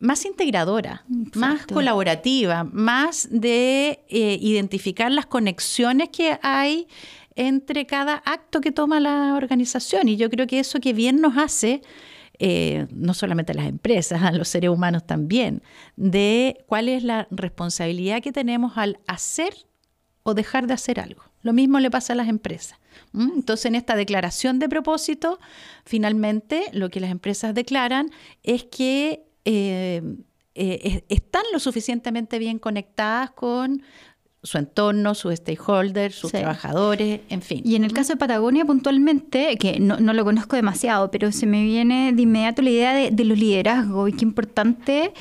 más 0.00 0.24
integradora, 0.24 1.04
más 1.34 1.66
colaborativa, 1.66 2.64
más 2.64 3.28
de 3.30 4.02
eh, 4.08 4.38
identificar 4.40 5.12
las 5.12 5.26
conexiones 5.26 6.08
que 6.08 6.38
hay 6.42 6.88
entre 7.36 7.86
cada 7.86 8.14
acto 8.24 8.62
que 8.62 8.72
toma 8.72 8.98
la 8.98 9.34
organización. 9.34 10.08
Y 10.08 10.16
yo 10.16 10.30
creo 10.30 10.46
que 10.46 10.58
eso 10.58 10.80
que 10.80 10.94
bien 10.94 11.20
nos 11.20 11.36
hace, 11.36 11.82
eh, 12.38 12.86
no 12.92 13.12
solamente 13.12 13.52
a 13.52 13.54
las 13.54 13.66
empresas, 13.66 14.22
a 14.22 14.32
los 14.32 14.48
seres 14.48 14.70
humanos 14.70 15.06
también, 15.06 15.62
de 15.96 16.64
cuál 16.66 16.88
es 16.88 17.04
la 17.04 17.28
responsabilidad 17.30 18.22
que 18.22 18.32
tenemos 18.32 18.78
al 18.78 18.98
hacer 19.06 19.52
o 20.30 20.34
dejar 20.34 20.66
de 20.66 20.74
hacer 20.74 20.98
algo. 21.00 21.22
Lo 21.42 21.52
mismo 21.52 21.78
le 21.80 21.90
pasa 21.90 22.12
a 22.12 22.16
las 22.16 22.28
empresas. 22.28 22.78
Entonces, 23.14 23.66
en 23.66 23.74
esta 23.74 23.96
declaración 23.96 24.58
de 24.58 24.68
propósito, 24.68 25.38
finalmente 25.84 26.64
lo 26.72 26.88
que 26.90 27.00
las 27.00 27.10
empresas 27.10 27.54
declaran 27.54 28.10
es 28.42 28.64
que 28.64 29.24
eh, 29.44 30.02
eh, 30.54 30.80
es- 30.84 31.02
están 31.08 31.42
lo 31.52 31.58
suficientemente 31.60 32.38
bien 32.38 32.58
conectadas 32.58 33.30
con 33.30 33.82
su 34.42 34.56
entorno, 34.58 35.14
sus 35.14 35.34
stakeholders, 35.34 36.14
sus 36.14 36.30
Sí. 36.30 36.38
trabajadores, 36.38 37.20
en 37.28 37.42
fin. 37.42 37.62
Y 37.64 37.74
en 37.76 37.84
el 37.84 37.92
caso 37.92 38.12
de 38.14 38.16
Patagonia 38.18 38.64
puntualmente, 38.64 39.56
que 39.58 39.78
no, 39.80 39.98
no 39.98 40.12
lo 40.14 40.24
conozco 40.24 40.56
demasiado, 40.56 41.10
pero 41.10 41.30
se 41.32 41.46
me 41.46 41.62
viene 41.62 42.12
de 42.14 42.22
inmediato 42.22 42.62
la 42.62 42.70
idea 42.70 42.94
de, 42.94 43.10
de 43.10 43.24
los 43.24 43.38
liderazgos 43.38 44.08
y 44.08 44.12
qué 44.14 44.24
importante 44.24 45.12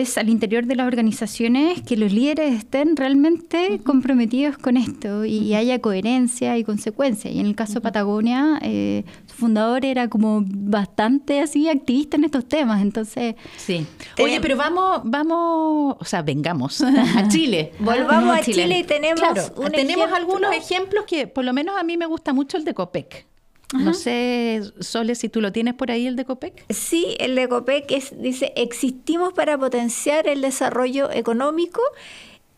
es 0.00 0.16
al 0.18 0.28
interior 0.28 0.66
de 0.66 0.76
las 0.76 0.86
organizaciones 0.86 1.82
que 1.82 1.96
los 1.96 2.12
líderes 2.12 2.54
estén 2.54 2.96
realmente 2.96 3.80
comprometidos 3.84 4.56
con 4.58 4.76
esto 4.76 5.24
y 5.24 5.54
haya 5.54 5.80
coherencia 5.80 6.56
y 6.58 6.64
consecuencia. 6.64 7.30
Y 7.30 7.40
en 7.40 7.46
el 7.46 7.54
caso 7.54 7.74
de 7.74 7.80
Patagonia, 7.82 8.58
eh, 8.62 9.04
su 9.26 9.34
fundador 9.36 9.84
era 9.84 10.08
como 10.08 10.42
bastante 10.46 11.40
así 11.40 11.68
activista 11.68 12.16
en 12.16 12.24
estos 12.24 12.46
temas, 12.48 12.82
entonces... 12.82 13.34
Sí. 13.56 13.86
Oye, 14.22 14.40
pero 14.40 14.56
vamos, 14.56 15.00
vamos, 15.04 15.96
o 15.98 16.04
sea, 16.04 16.22
vengamos 16.22 16.80
a 17.16 17.28
Chile. 17.28 17.72
Volvamos 17.78 18.36
a 18.38 18.40
Chile. 18.42 18.62
Chile 18.64 18.78
y 18.78 18.84
tenemos 18.84 19.20
Claro, 19.20 19.42
un 19.56 19.70
tenemos 19.72 20.06
ejemplo. 20.06 20.16
algunos 20.16 20.54
ejemplos 20.54 21.04
que 21.06 21.26
por 21.26 21.44
lo 21.44 21.52
menos 21.52 21.74
a 21.78 21.82
mí 21.82 21.96
me 21.96 22.06
gusta 22.06 22.32
mucho 22.32 22.56
el 22.56 22.64
de 22.64 22.74
Copec. 22.74 23.26
No 23.72 23.94
sé, 23.94 24.62
Sole, 24.80 25.14
si 25.14 25.28
tú 25.28 25.40
lo 25.40 25.52
tienes 25.52 25.74
por 25.74 25.90
ahí, 25.90 26.06
el 26.06 26.16
de 26.16 26.24
Copec. 26.24 26.64
Sí, 26.68 27.16
el 27.18 27.34
de 27.34 27.48
COPEC 27.48 27.90
es, 27.90 28.20
dice, 28.20 28.52
existimos 28.56 29.32
para 29.32 29.56
potenciar 29.58 30.26
el 30.26 30.42
desarrollo 30.42 31.10
económico, 31.10 31.80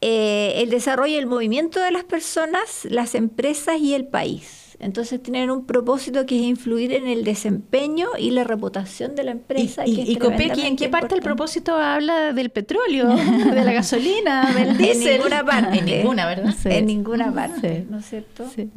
eh, 0.00 0.54
el 0.56 0.70
desarrollo 0.70 1.14
y 1.14 1.16
el 1.16 1.26
movimiento 1.26 1.80
de 1.80 1.90
las 1.90 2.04
personas, 2.04 2.84
las 2.84 3.14
empresas 3.14 3.78
y 3.80 3.94
el 3.94 4.06
país. 4.06 4.63
Entonces 4.80 5.22
tienen 5.22 5.50
un 5.50 5.66
propósito 5.66 6.26
que 6.26 6.36
es 6.36 6.42
influir 6.42 6.92
en 6.92 7.06
el 7.06 7.24
desempeño 7.24 8.08
y 8.18 8.30
la 8.30 8.44
reputación 8.44 9.14
de 9.14 9.24
la 9.24 9.30
empresa. 9.32 9.86
y- 9.86 9.94
que 9.96 10.02
y 10.12 10.16
Copec, 10.16 10.56
¿y 10.56 10.62
en 10.62 10.76
qué 10.76 10.88
parte 10.88 11.06
importante. 11.06 11.22
propósito 11.22 11.76
habla 11.76 12.32
del 12.32 12.50
petróleo, 12.50 13.08
de 13.54 13.64
la 13.64 13.72
gasolina, 13.72 14.52
del 14.52 14.68
En 14.70 14.78
diésel? 14.78 15.16
ninguna 15.18 15.44
parte. 15.44 15.78
En 15.78 15.84
ninguna, 15.86 16.26
¿verdad? 16.26 16.54
Sí. 16.60 16.68
En 16.70 16.86
ninguna 16.86 17.32
parte, 17.32 17.80
Sí. 17.82 17.86
¿no 17.90 17.98
es 17.98 18.04
cierto? 18.06 18.44
Sí. 18.54 18.70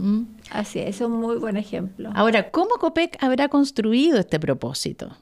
Así 0.51 0.79
es, 0.79 0.95
es 0.95 1.01
un 1.01 1.13
muy 1.13 1.37
buen 1.37 1.57
ejemplo. 1.57 2.09
Ahora, 2.15 2.51
¿cómo 2.51 2.71
Copec 2.79 3.17
habrá 3.23 3.47
construido 3.49 4.19
este 4.19 4.39
propósito? 4.39 5.17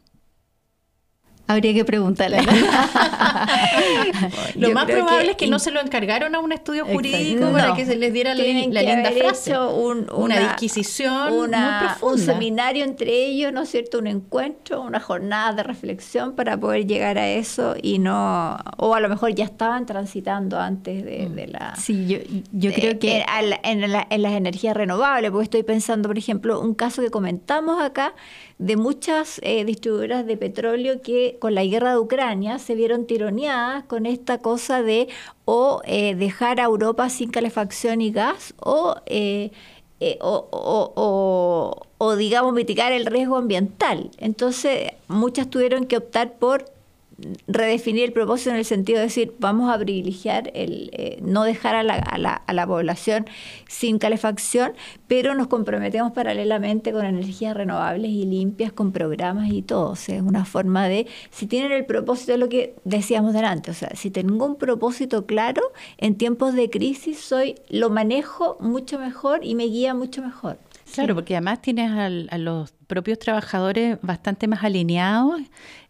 Habría 1.48 1.74
que 1.75 1.86
preguntarle. 1.86 2.40
lo 4.56 4.68
Yo 4.70 4.74
más 4.74 4.86
probable 4.86 5.25
que 5.25 5.32
es 5.32 5.38
que 5.38 5.48
no 5.48 5.60
se 5.60 5.72
lo 5.72 5.82
encargaron 5.82 6.34
a 6.36 6.40
un 6.40 6.52
estudio 6.52 6.86
jurídico 6.86 7.46
No, 7.46 7.52
para 7.52 7.74
que 7.75 7.86
se 7.86 7.96
les 7.96 8.14
diera 8.14 8.34
la, 8.34 8.44
tienen 8.44 8.74
la 8.74 8.82
que 8.82 8.88
linda 8.88 9.10
haber 9.10 9.24
frase. 9.25 9.52
hecho 9.52 9.75
un- 9.75 10.08
una, 10.14 10.40
disquisición 10.40 11.34
una- 11.34 11.98
muy 12.02 12.14
un 12.14 12.20
seminario 12.20 12.84
entre 12.84 13.12
ellos, 13.28 13.52
¿no 13.54 13.62
es 13.62 13.70
cierto? 13.70 14.00
Un 14.00 14.08
encuentro, 14.08 14.82
una 14.82 15.00
jornada 15.00 15.54
de 15.54 15.64
reflexión 15.64 16.34
para 16.36 16.58
poder 16.58 16.86
llegar 16.88 17.18
a 17.18 17.28
eso 17.28 17.75
y 17.82 18.00
no, 18.00 18.58
o 18.78 18.96
a 18.96 19.00
lo 19.00 19.10
mejor 19.10 19.34
ya 19.36 19.46
estaban 19.46 19.86
transitando 19.86 20.60
antes 20.60 21.04
de, 21.06 21.30
de 21.30 21.48
la... 21.48 21.75
Sí, 21.75 22.08
yo, 22.08 22.18
yo 22.54 22.70
de- 22.72 22.75
creo 22.75 23.00
que... 23.00 23.24
En, 23.64 23.84
en 23.84 23.92
la- 23.92 24.08
en 24.10 24.22
las 24.22 24.34
energías 24.34 24.75
renovables, 24.75 25.32
porque 25.32 25.44
estoy 25.44 25.64
pensando, 25.64 26.10
por 26.10 26.18
ejemplo, 26.18 26.60
un 26.60 26.74
caso 26.74 27.02
que 27.02 27.10
comentamos 27.10 27.82
acá 27.82 28.14
de 28.58 28.78
muchas 28.78 29.40
eh, 29.44 29.66
distribuidoras 29.66 30.26
de 30.26 30.38
petróleo 30.38 31.02
que 31.02 31.38
con 31.40 31.56
la 31.56 31.66
guerra 31.66 31.92
de 31.92 32.00
Ucrania 32.00 32.58
se 32.60 32.76
vieron 32.76 33.06
tironeadas 33.06 33.84
con 33.86 34.06
esta 34.06 34.38
cosa 34.42 34.82
de 34.82 35.10
o 35.46 35.82
eh, 35.86 36.16
dejar 36.16 36.60
a 36.60 36.64
Europa 36.66 37.10
sin 37.10 37.32
calefacción 37.32 38.02
y 38.02 38.12
gas 38.12 38.54
o... 38.62 38.96
eh, 39.08 39.52
eh, 40.02 40.18
o, 40.22 40.48
o- 40.52 40.92
o- 40.96 41.82
o, 41.98 42.16
digamos 42.18 42.54
mitigar 42.54 42.92
el 42.92 43.06
riesgo 43.06 43.38
ambiental. 43.38 44.12
Entonces, 44.18 44.92
muchas 45.08 45.50
tuvieron 45.50 45.86
que 45.86 45.96
optar 45.98 46.34
por 46.34 46.66
redefinir 47.48 48.03
el 48.03 48.13
propósito 48.13 48.50
en 48.50 48.57
el 48.57 48.65
sentido 48.65 48.98
de 49.00 49.05
decir, 49.05 49.34
vamos 49.39 49.74
a 49.74 49.77
privilegiar 49.79 50.51
el 50.53 50.89
eh, 50.93 51.19
no 51.22 51.43
dejar 51.43 51.75
a 51.75 51.84
la, 51.84 51.93
a, 51.95 52.17
la, 52.17 52.34
a 52.34 52.53
la 52.53 52.67
población 52.67 53.25
sin 53.67 54.00
calefacción, 54.00 54.74
pero 55.07 55.34
nos 55.34 55.48
comprometemos 55.48 56.12
paralelamente 56.12 56.91
con 56.91 57.05
energías 57.05 57.55
renovables 57.55 58.12
y 58.12 58.25
limpias, 58.25 58.74
con 58.74 58.91
programas 58.91 59.50
y 59.50 59.62
todo. 59.62 59.91
O 59.91 59.95
sea, 59.95 60.15
es 60.17 60.22
una 60.22 60.45
forma 60.45 60.88
de, 60.88 61.07
si 61.29 61.48
tienen 61.48 61.72
el 61.72 61.86
propósito 61.86 62.34
de 62.34 62.38
lo 62.38 62.50
que 62.50 62.75
decíamos 62.84 63.34
delante, 63.34 63.72
o 63.72 63.74
sea, 63.74 63.89
si 63.95 64.12
tengo 64.12 64.45
un 64.45 64.57
propósito 64.57 65.25
claro, 65.25 65.62
en 65.98 66.15
tiempos 66.15 66.53
de 66.53 66.69
crisis 66.69 67.19
soy, 67.19 67.55
lo 67.69 67.89
manejo 67.89 68.57
mucho 68.60 69.00
mejor 69.00 69.43
y 69.43 69.55
me 69.55 69.65
guía 69.65 69.93
mucho 69.93 70.22
mejor. 70.22 70.57
Claro, 70.93 71.15
porque 71.15 71.36
además 71.36 71.62
tienes 71.62 71.91
al- 71.91 72.27
a 72.29 72.38
los 72.38 72.72
propios 72.88 73.17
trabajadores 73.17 73.98
bastante 74.03 74.48
más 74.48 74.63
alineados 74.63 75.41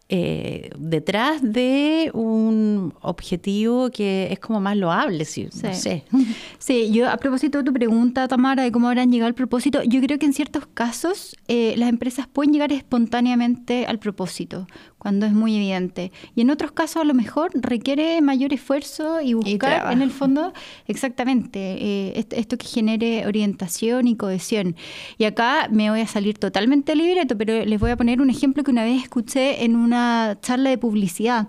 eh, 0.08 0.70
detrás 0.78 1.40
de 1.42 2.10
un 2.14 2.94
objetivo 3.00 3.90
que 3.90 4.28
es 4.30 4.38
como 4.38 4.60
más 4.60 4.76
loable, 4.76 5.24
si, 5.24 5.44
no 5.44 5.50
Sí. 5.50 5.74
sé. 5.74 6.04
Sí, 6.58 6.90
yo 6.92 7.08
a 7.10 7.16
propósito 7.16 7.58
de 7.58 7.64
tu 7.64 7.72
pregunta, 7.72 8.28
Tamara, 8.28 8.62
de 8.62 8.70
cómo 8.72 8.88
habrán 8.88 9.10
llegado 9.10 9.26
al 9.28 9.34
propósito, 9.34 9.82
yo 9.84 10.00
creo 10.00 10.18
que 10.18 10.26
en 10.26 10.32
ciertos 10.32 10.66
casos 10.66 11.36
eh, 11.48 11.74
las 11.76 11.88
empresas 11.88 12.26
pueden 12.28 12.52
llegar 12.52 12.72
espontáneamente 12.72 13.86
al 13.86 13.98
propósito, 13.98 14.66
cuando 14.98 15.26
es 15.26 15.32
muy 15.32 15.54
evidente. 15.54 16.10
Y 16.34 16.40
en 16.40 16.50
otros 16.50 16.72
casos 16.72 17.02
a 17.02 17.04
lo 17.04 17.14
mejor 17.14 17.50
requiere 17.54 18.20
mayor 18.22 18.52
esfuerzo 18.52 19.20
y 19.20 19.34
buscar 19.34 19.92
en 19.92 20.02
el 20.02 20.10
fondo 20.10 20.52
exactamente 20.86 21.58
eh, 21.60 22.12
est- 22.18 22.32
esto 22.32 22.56
que 22.56 22.66
genere 22.66 23.26
orientación 23.26 24.08
y 24.08 24.16
cohesión. 24.16 24.74
Y 25.18 25.24
acá 25.24 25.68
me 25.70 25.90
voy 25.90 26.00
a 26.00 26.06
salir 26.06 26.38
totalmente 26.38 26.96
libreto, 26.96 27.36
pero 27.36 27.64
les 27.64 27.78
voy 27.78 27.90
a 27.90 27.96
poner 27.96 28.20
un 28.20 28.30
ejemplo 28.30 28.64
que 28.64 28.70
una 28.70 28.84
vez 28.84 29.02
escuché 29.02 29.64
en 29.64 29.76
una 29.76 30.38
charla 30.40 30.70
de 30.70 30.78
publicidad 30.78 31.48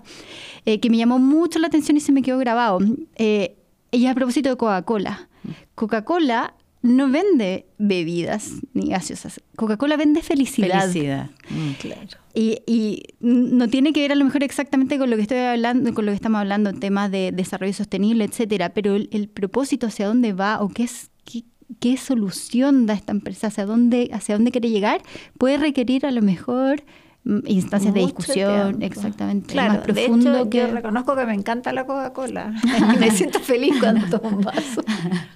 eh, 0.66 0.78
que 0.80 0.90
me 0.90 0.98
llamó 0.98 1.18
mucho 1.18 1.58
la 1.58 1.68
atención 1.68 1.96
y 1.96 2.00
se 2.00 2.12
me 2.12 2.22
quedó 2.22 2.38
grabado. 2.38 2.78
Eh, 3.16 3.56
y 3.90 4.04
a 4.06 4.14
propósito 4.14 4.50
de 4.50 4.56
Coca-Cola. 4.56 5.28
Coca-Cola 5.74 6.54
no 6.82 7.10
vende 7.10 7.66
bebidas 7.78 8.52
ni 8.72 8.90
gaseosas. 8.90 9.40
Coca-Cola 9.56 9.96
vende 9.96 10.22
felicidad. 10.22 10.82
Felicidad. 10.82 11.30
Mm. 11.50 11.70
Claro. 11.80 12.18
Y, 12.34 12.62
y 12.66 13.02
no 13.20 13.68
tiene 13.68 13.92
que 13.92 14.00
ver 14.00 14.12
a 14.12 14.14
lo 14.14 14.24
mejor 14.24 14.44
exactamente 14.44 14.98
con 14.98 15.10
lo 15.10 15.16
que 15.16 15.22
estoy 15.22 15.38
hablando, 15.38 15.92
con 15.92 16.06
lo 16.06 16.12
que 16.12 16.16
estamos 16.16 16.38
hablando 16.38 16.70
en 16.70 16.78
temas 16.78 17.10
de 17.10 17.32
desarrollo 17.32 17.72
sostenible, 17.72 18.24
etcétera, 18.24 18.70
pero 18.70 18.94
el, 18.94 19.08
el 19.12 19.28
propósito 19.28 19.88
hacia 19.88 20.06
dónde 20.06 20.32
va 20.32 20.60
o 20.60 20.68
qué 20.68 20.84
es 20.84 21.10
qué, 21.24 21.44
qué 21.80 21.96
solución 21.96 22.86
da 22.86 22.94
esta 22.94 23.12
empresa, 23.12 23.48
hacia 23.48 23.66
dónde, 23.66 24.10
hacia 24.12 24.36
dónde 24.36 24.52
quiere 24.52 24.70
llegar, 24.70 25.02
puede 25.36 25.58
requerir 25.58 26.06
a 26.06 26.12
lo 26.12 26.22
mejor 26.22 26.84
instancias 27.46 27.92
de 27.94 28.00
discusión, 28.00 28.78
tiempo. 28.78 28.86
exactamente, 28.86 29.52
Claro, 29.52 29.74
más 29.74 29.82
profundo 29.82 30.32
de 30.32 30.38
hecho, 30.40 30.50
que 30.50 30.58
yo 30.58 30.66
reconozco 30.68 31.14
que 31.14 31.26
me 31.26 31.34
encanta 31.34 31.72
la 31.72 31.84
Coca-Cola. 31.86 32.54
Y 32.94 32.96
me 32.98 33.10
siento 33.10 33.38
feliz 33.40 33.74
cuando 33.80 34.06
tomo 34.18 34.36
un 34.38 34.42
vaso. 34.44 34.82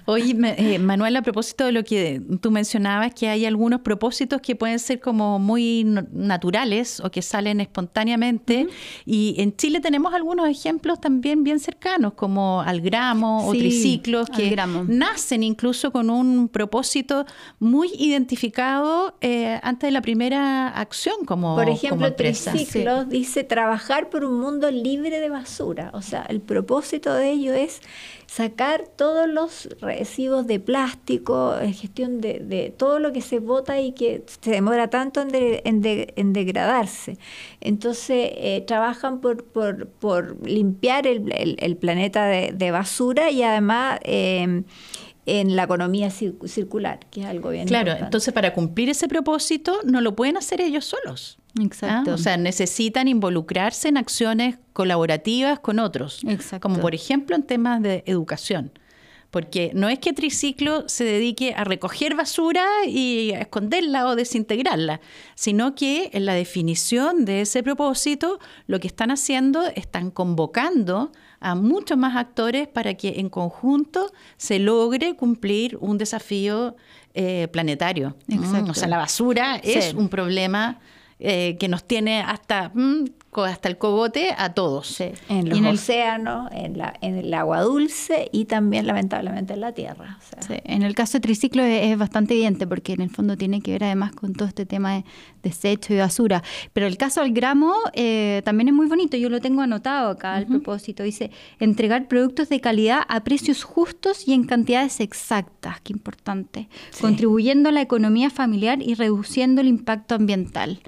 Oye, 0.05 0.33
me- 0.33 0.55
eh, 0.57 0.79
Manuel, 0.79 1.15
a 1.17 1.21
propósito 1.21 1.65
de 1.65 1.71
lo 1.71 1.83
que 1.83 2.21
tú 2.41 2.49
mencionabas, 2.51 3.13
que 3.13 3.29
hay 3.29 3.45
algunos 3.45 3.81
propósitos 3.81 4.41
que 4.41 4.55
pueden 4.55 4.79
ser 4.79 4.99
como 4.99 5.37
muy 5.39 5.83
naturales 6.11 6.99
o 6.99 7.11
que 7.11 7.21
salen 7.21 7.61
espontáneamente. 7.61 8.67
Y 9.05 9.35
en 9.37 9.55
Chile 9.55 9.79
tenemos 9.79 10.13
algunos 10.13 10.47
ejemplos 10.47 10.99
también 10.99 11.43
bien 11.43 11.59
cercanos, 11.59 12.13
como 12.13 12.61
Algramo 12.61 13.47
o 13.47 13.51
Sí, 13.53 13.59
triciclos, 13.59 14.29
que 14.29 14.47
Algramo. 14.49 14.83
nacen 14.87 15.43
incluso 15.43 15.91
con 15.91 16.09
un 16.09 16.47
propósito 16.49 17.25
muy 17.59 17.89
identificado 17.99 19.15
eh, 19.21 19.59
antes 19.63 19.87
de 19.87 19.91
la 19.91 20.01
primera 20.01 20.69
acción 20.69 21.15
como, 21.25 21.55
Por 21.55 21.65
como 21.65 21.75
ejemplo, 21.87 22.07
empresa. 22.07 22.51
Triciclos 22.51 23.09
dice 23.09 23.43
trabajar 23.43 24.09
por 24.09 24.23
un 24.25 24.39
mundo 24.39 24.69
libre 24.71 25.19
de 25.19 25.29
basura. 25.29 25.89
O 25.93 26.01
sea, 26.01 26.25
el 26.29 26.41
propósito 26.41 27.13
de 27.13 27.31
ello 27.31 27.53
es 27.53 27.81
sacar 28.27 28.85
todos 28.95 29.27
los 29.29 29.69
residuos 29.79 30.47
de 30.47 30.59
plástico, 30.59 31.55
eh, 31.59 31.71
gestión 31.73 32.19
de, 32.21 32.39
de 32.39 32.73
todo 32.75 32.99
lo 32.99 33.11
que 33.13 33.21
se 33.21 33.39
bota 33.39 33.79
y 33.79 33.91
que 33.91 34.23
se 34.41 34.51
demora 34.51 34.89
tanto 34.89 35.21
en, 35.21 35.27
de- 35.29 35.61
en 35.65 35.81
de- 35.81 36.13
en 36.15 36.33
degradarse. 36.33 37.17
Entonces, 37.61 38.29
eh, 38.35 38.63
trabajan 38.65 39.21
por, 39.21 39.43
por, 39.43 39.87
por 39.87 40.47
limpiar 40.47 41.05
el, 41.07 41.31
el- 41.33 41.57
el 41.59 41.77
planeta 41.77 42.25
de, 42.25 42.51
de 42.53 42.71
basura 42.71 43.29
y 43.29 43.43
además 43.43 43.99
eh, 44.03 44.63
en 45.25 45.55
la 45.55 45.63
economía 45.63 46.07
cir- 46.09 46.35
circular, 46.47 46.99
que 47.11 47.21
es 47.21 47.27
algo 47.27 47.49
bien 47.49 47.67
Claro, 47.67 47.83
importante. 47.91 48.05
entonces 48.07 48.33
para 48.33 48.53
cumplir 48.53 48.89
ese 48.89 49.07
propósito 49.07 49.79
no 49.85 50.01
lo 50.01 50.15
pueden 50.15 50.37
hacer 50.37 50.59
ellos 50.59 50.85
solos. 50.85 51.37
Exacto. 51.61 52.11
¿ah? 52.11 52.13
O 52.15 52.17
sea, 52.17 52.37
necesitan 52.37 53.07
involucrarse 53.07 53.87
en 53.87 53.97
acciones 53.97 54.57
colaborativas 54.73 55.59
con 55.59 55.79
otros, 55.79 56.23
Exacto. 56.27 56.67
como 56.67 56.79
por 56.81 56.95
ejemplo 56.95 57.35
en 57.35 57.43
temas 57.43 57.81
de 57.81 58.03
educación. 58.07 58.71
Porque 59.29 59.71
no 59.73 59.89
es 59.89 59.97
que 59.97 60.13
Triciclo 60.13 60.87
se 60.87 61.05
dedique 61.05 61.55
a 61.55 61.63
recoger 61.63 62.13
basura 62.15 62.67
y 62.87 63.31
a 63.31 63.39
esconderla 63.39 64.05
o 64.05 64.15
desintegrarla, 64.15 65.01
sino 65.33 65.73
que 65.73 66.11
en 66.13 66.27
la 66.27 66.35
definición 66.35 67.25
de 67.25 67.41
ese 67.41 67.63
propósito 67.63 68.39
lo 68.67 68.79
que 68.79 68.85
están 68.85 69.09
haciendo, 69.09 69.65
están 69.75 70.11
convocando 70.11 71.11
a 71.39 71.55
muchos 71.55 71.97
más 71.97 72.15
actores 72.15 72.67
para 72.67 72.93
que 72.93 73.19
en 73.19 73.29
conjunto 73.29 74.11
se 74.37 74.59
logre 74.59 75.15
cumplir 75.15 75.77
un 75.81 75.97
desafío 75.97 76.75
eh, 77.15 77.47
planetario. 77.51 78.15
Mm, 78.27 78.33
Exacto. 78.33 78.71
O 78.71 78.75
sea, 78.75 78.87
la 78.87 78.97
basura 78.97 79.55
es 79.57 79.95
un 79.95 80.09
problema 80.09 80.79
eh, 81.23 81.55
que 81.57 81.69
nos 81.69 81.85
tiene 81.85 82.21
hasta, 82.21 82.69
mm, 82.73 83.05
hasta 83.41 83.67
el 83.69 83.77
cogote 83.77 84.35
a 84.37 84.53
todos. 84.53 84.87
Sí. 84.87 85.05
En 85.29 85.49
los 85.49 85.57
en 85.57 85.65
el- 85.65 85.73
océanos, 85.73 86.51
en, 86.51 86.77
la, 86.77 86.93
en 87.01 87.17
el 87.17 87.33
agua 87.33 87.61
dulce 87.61 88.29
y 88.31 88.45
también 88.45 88.85
lamentablemente 88.87 89.53
en 89.53 89.61
la 89.61 89.71
tierra. 89.73 90.17
o 90.19 90.23
sea. 90.29 90.41
Sí, 90.41 90.61
en 90.63 90.83
el 90.83 90.93
caso 90.95 91.17
de 91.17 91.21
triciclo 91.21 91.63
es, 91.63 91.91
es 91.91 91.97
bastante 91.97 92.33
evidente 92.35 92.67
porque 92.67 92.93
en 92.93 93.01
el 93.01 93.09
fondo 93.09 93.35
tiene 93.37 93.61
que 93.61 93.71
ver 93.71 93.83
además 93.85 94.11
con 94.13 94.33
todo 94.33 94.47
este 94.47 94.65
tema 94.65 94.93
de 94.93 95.05
desecho 95.41 95.93
y 95.93 95.97
basura. 95.97 96.43
Pero 96.73 96.87
el 96.87 96.97
caso 96.97 97.21
del 97.21 97.33
gramo 97.33 97.73
eh, 97.93 98.41
también 98.45 98.67
es 98.69 98.73
muy 98.73 98.87
bonito, 98.87 99.17
yo 99.17 99.29
lo 99.29 99.41
tengo 99.41 99.61
anotado 99.61 100.09
acá 100.11 100.35
al 100.35 100.45
propósito. 100.45 101.03
Dice, 101.03 101.31
entregar 101.59 102.07
productos 102.07 102.49
de 102.49 102.61
calidad 102.61 103.01
a 103.07 103.23
precios 103.23 103.63
justos 103.63 104.27
y 104.27 104.33
en 104.33 104.43
cantidades 104.45 104.99
exactas, 104.99 105.81
qué 105.81 105.93
importante, 105.93 106.67
contribuyendo 107.01 107.69
a 107.69 107.71
la 107.71 107.81
economía 107.81 108.29
familiar 108.29 108.81
y 108.81 108.93
reduciendo 108.95 109.61
el 109.61 109.67
impacto 109.67 110.15
ambiental. 110.15 110.81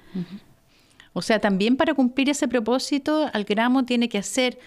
O 1.17 1.21
sea, 1.21 1.39
también 1.39 1.78
para 1.78 1.93
cumplir 1.93 2.30
ese 2.30 2.47
propósito, 2.47 3.30
Algramo 3.34 3.86
tiene 3.86 4.10
que 4.10 4.17
hacer 4.17 4.60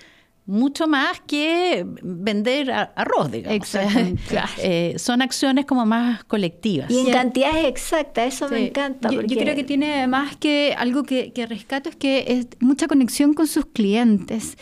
mucho 0.47 0.89
más 0.89 1.21
que 1.27 1.85
vender 2.03 2.73
arroz, 2.73 3.31
digamos. 3.31 3.55
Exactamente. 3.57 4.23
O 4.27 4.31
sea, 4.31 4.49
eh, 4.63 4.95
son 4.97 5.21
acciones 5.21 5.67
como 5.67 5.85
más 5.85 6.25
colectivas. 6.25 6.91
Y 6.91 7.01
en 7.01 7.05
Sí. 7.07 7.13
cantidades 7.13 7.67
exactas, 7.67 8.35
eso 8.35 8.49
me 8.49 8.69
encanta. 8.69 9.11
Yo, 9.11 9.21
yo 9.21 9.37
creo 9.39 9.55
que 9.55 9.63
tiene 9.63 9.93
además 9.93 10.37
que 10.39 10.75
algo 10.79 11.03
que, 11.03 11.35
que 11.35 11.45
rescato 11.45 11.91
es 11.91 11.97
que 11.97 12.25
es 12.29 12.47
mucha 12.61 12.87
conexión 12.89 13.35
con 13.35 13.47
sus 13.47 13.67
clientes. 13.67 14.57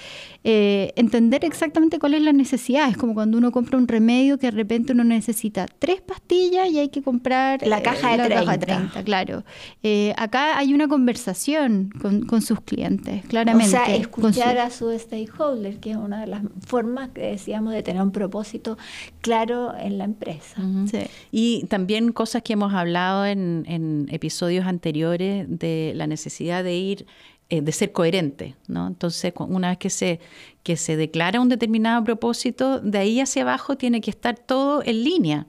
Eh, 0.48 0.92
entender 0.94 1.44
exactamente 1.44 1.98
cuál 1.98 2.14
es 2.14 2.22
la 2.22 2.32
necesidad. 2.32 2.88
Es 2.88 2.96
como 2.96 3.14
cuando 3.14 3.36
uno 3.36 3.50
compra 3.50 3.76
un 3.78 3.88
remedio 3.88 4.38
que 4.38 4.46
de 4.46 4.52
repente 4.52 4.92
uno 4.92 5.02
necesita 5.02 5.66
tres 5.80 6.00
pastillas 6.02 6.70
y 6.70 6.78
hay 6.78 6.88
que 6.88 7.02
comprar 7.02 7.66
La 7.66 7.82
caja 7.82 8.12
de 8.12 8.28
la 8.28 8.28
caja 8.28 8.56
30. 8.58 8.58
30, 8.92 9.02
claro. 9.04 9.42
Eh, 9.82 10.14
acá 10.16 10.56
hay 10.56 10.72
una 10.72 10.86
conversación 10.86 11.90
con, 12.00 12.26
con 12.26 12.42
sus 12.42 12.60
clientes, 12.60 13.24
claramente. 13.26 13.66
O 13.66 13.70
sea, 13.70 13.96
escuchar 13.96 14.54
su- 14.70 14.88
a 14.88 14.92
su 14.92 14.98
stakeholder, 15.00 15.80
que 15.80 15.90
es 15.90 15.96
una 15.96 16.20
de 16.20 16.28
las 16.28 16.42
formas 16.64 17.08
que 17.08 17.22
decíamos 17.22 17.72
de 17.72 17.82
tener 17.82 18.00
un 18.00 18.12
propósito 18.12 18.78
claro 19.22 19.74
en 19.76 19.98
la 19.98 20.04
empresa. 20.04 20.62
Sí. 20.88 21.00
Y 21.32 21.64
también 21.66 22.12
cosas 22.12 22.42
que 22.42 22.52
hemos 22.52 22.72
hablado 22.72 23.26
en, 23.26 23.64
en 23.66 24.06
episodios 24.12 24.64
anteriores 24.66 25.46
de 25.48 25.92
la 25.96 26.06
necesidad 26.06 26.62
de 26.62 26.76
ir 26.76 27.06
eh, 27.48 27.60
de 27.60 27.70
ser 27.70 27.92
coherente, 27.92 28.56
¿no? 28.66 28.88
Entonces, 28.88 29.32
una 29.36 29.68
vez 29.68 29.78
que 29.78 29.88
se, 29.88 30.18
que 30.64 30.76
se 30.76 30.96
declara 30.96 31.40
un 31.40 31.48
determinado 31.48 32.02
propósito, 32.02 32.80
de 32.80 32.98
ahí 32.98 33.20
hacia 33.20 33.42
abajo 33.42 33.76
tiene 33.76 34.00
que 34.00 34.10
estar 34.10 34.36
todo 34.36 34.82
en 34.84 35.04
línea. 35.04 35.46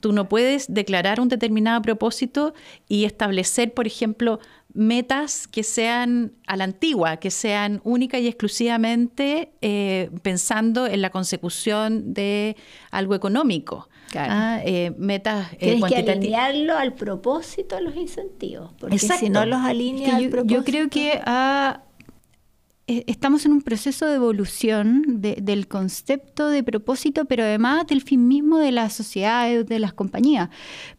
Tú 0.00 0.12
no 0.12 0.28
puedes 0.28 0.72
declarar 0.72 1.20
un 1.20 1.28
determinado 1.28 1.82
propósito 1.82 2.54
y 2.88 3.04
establecer, 3.04 3.74
por 3.74 3.86
ejemplo, 3.86 4.40
metas 4.72 5.46
que 5.48 5.62
sean 5.62 6.32
a 6.46 6.56
la 6.56 6.64
antigua, 6.64 7.18
que 7.18 7.30
sean 7.30 7.82
única 7.84 8.18
y 8.18 8.26
exclusivamente 8.26 9.52
eh, 9.60 10.10
pensando 10.22 10.86
en 10.86 11.02
la 11.02 11.10
consecución 11.10 12.14
de 12.14 12.56
algo 12.90 13.14
económico. 13.14 13.88
Ah, 14.16 14.60
eh, 14.64 14.92
metas 14.96 15.52
eh, 15.54 15.56
Tienes 15.58 15.84
que 15.84 15.96
alinearlo 15.96 16.76
al 16.76 16.94
propósito 16.94 17.76
de 17.76 17.82
los 17.82 17.96
incentivos, 17.96 18.72
porque 18.78 18.98
si 18.98 19.30
no 19.30 19.44
los 19.46 19.60
alineas 19.60 20.14
al 20.14 20.28
propósito... 20.28 20.54
Yo 20.54 20.64
creo 20.64 20.88
que 20.88 21.20
a 21.24 21.82
eh, 21.82 21.91
estamos 23.06 23.46
en 23.46 23.52
un 23.52 23.62
proceso 23.62 24.06
de 24.06 24.14
evolución 24.14 25.20
del 25.20 25.68
concepto 25.68 26.48
de 26.48 26.62
propósito, 26.62 27.24
pero 27.24 27.44
además 27.44 27.86
del 27.86 28.02
fin 28.02 28.28
mismo 28.28 28.58
de 28.58 28.72
la 28.72 28.90
sociedad, 28.90 29.64
de 29.64 29.78
las 29.78 29.92
compañías. 29.92 30.50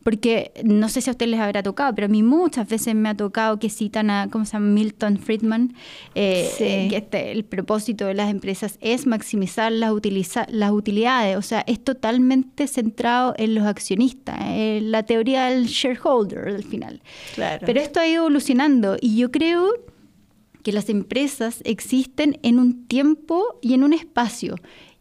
Porque 0.04 0.52
no 0.64 0.90
sé 0.90 1.02
si 1.02 1.10
a 1.10 1.12
ustedes 1.12 1.32
les 1.32 1.40
habrá 1.40 1.64
tocado, 1.64 1.94
pero 1.96 2.06
a 2.06 2.10
mí 2.10 2.24
muchas 2.24 2.68
veces 2.68 2.96
me 2.96 3.10
ha 3.10 3.16
tocado 3.16 3.60
que 3.60 3.70
citan 3.70 4.10
a 4.10 4.30
¿cómo 4.30 4.46
se 4.46 4.54
llama? 4.54 4.68
Milton 4.68 5.18
Friedman, 5.18 5.74
eh, 6.16 6.50
eh, 6.60 6.88
que 6.90 6.98
este, 6.98 7.32
el 7.32 7.46
propósito 7.46 8.06
de 8.06 8.14
las 8.14 8.30
empresas 8.30 8.78
es 8.82 9.06
maximizar 9.06 9.72
las, 9.72 9.94
las 10.50 10.72
utilidades, 10.72 11.38
o 11.38 11.42
sea, 11.42 11.64
es 11.68 11.84
totalmente 11.84 12.68
centrado 12.68 13.34
en 13.38 13.56
los 13.56 13.66
accionistas, 13.66 14.38
en 14.42 14.92
la 14.92 15.04
teoría 15.04 15.46
del 15.46 15.68
shareholder 15.68 16.48
al 16.48 16.64
final. 16.64 17.02
Pero 17.36 17.80
esto 17.80 18.00
ha 18.00 18.08
ido 18.08 18.24
evolucionando 18.24 18.98
y 19.00 19.18
yo 19.18 19.32
creo 19.32 19.74
que 20.64 20.72
las 20.72 20.90
empresas 20.90 21.62
existen 21.66 22.40
en 22.42 22.60
un 22.60 22.88
tiempo 22.88 23.60
y 23.62 23.74
en 23.74 23.84
un 23.84 23.94
espacio. 23.94 24.56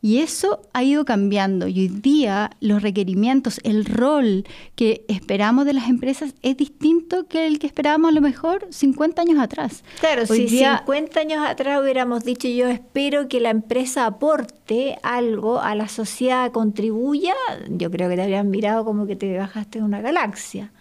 Y 0.04 0.18
eso 0.18 0.62
ha 0.72 0.82
ido 0.82 1.04
cambiando. 1.04 1.68
Y 1.68 1.82
hoy 1.82 1.88
día 1.88 2.50
los 2.58 2.82
requerimientos, 2.82 3.60
el 3.62 3.84
rol 3.84 4.44
que 4.74 5.04
esperamos 5.06 5.64
de 5.64 5.74
las 5.74 5.88
empresas 5.88 6.34
es 6.42 6.56
distinto 6.56 7.28
que 7.28 7.46
el 7.46 7.60
que 7.60 7.68
esperábamos 7.68 8.10
a 8.10 8.14
lo 8.14 8.20
mejor 8.20 8.66
50 8.68 9.22
años 9.22 9.38
atrás. 9.38 9.84
Claro, 10.00 10.26
si 10.26 10.48
50 10.48 11.20
años 11.20 11.46
atrás 11.46 11.80
hubiéramos 11.80 12.24
dicho 12.24 12.48
yo 12.48 12.66
espero 12.66 13.28
que 13.28 13.38
la 13.38 13.50
empresa 13.50 14.06
aporte 14.06 14.98
algo 15.04 15.60
a 15.60 15.76
la 15.76 15.86
sociedad, 15.86 16.50
contribuya, 16.50 17.34
yo 17.68 17.88
creo 17.92 18.08
que 18.08 18.16
te 18.16 18.22
habrían 18.22 18.50
mirado 18.50 18.84
como 18.84 19.06
que 19.06 19.14
te 19.14 19.38
bajaste 19.38 19.78
de 19.78 19.84
una 19.84 20.00
galaxia. 20.00 20.72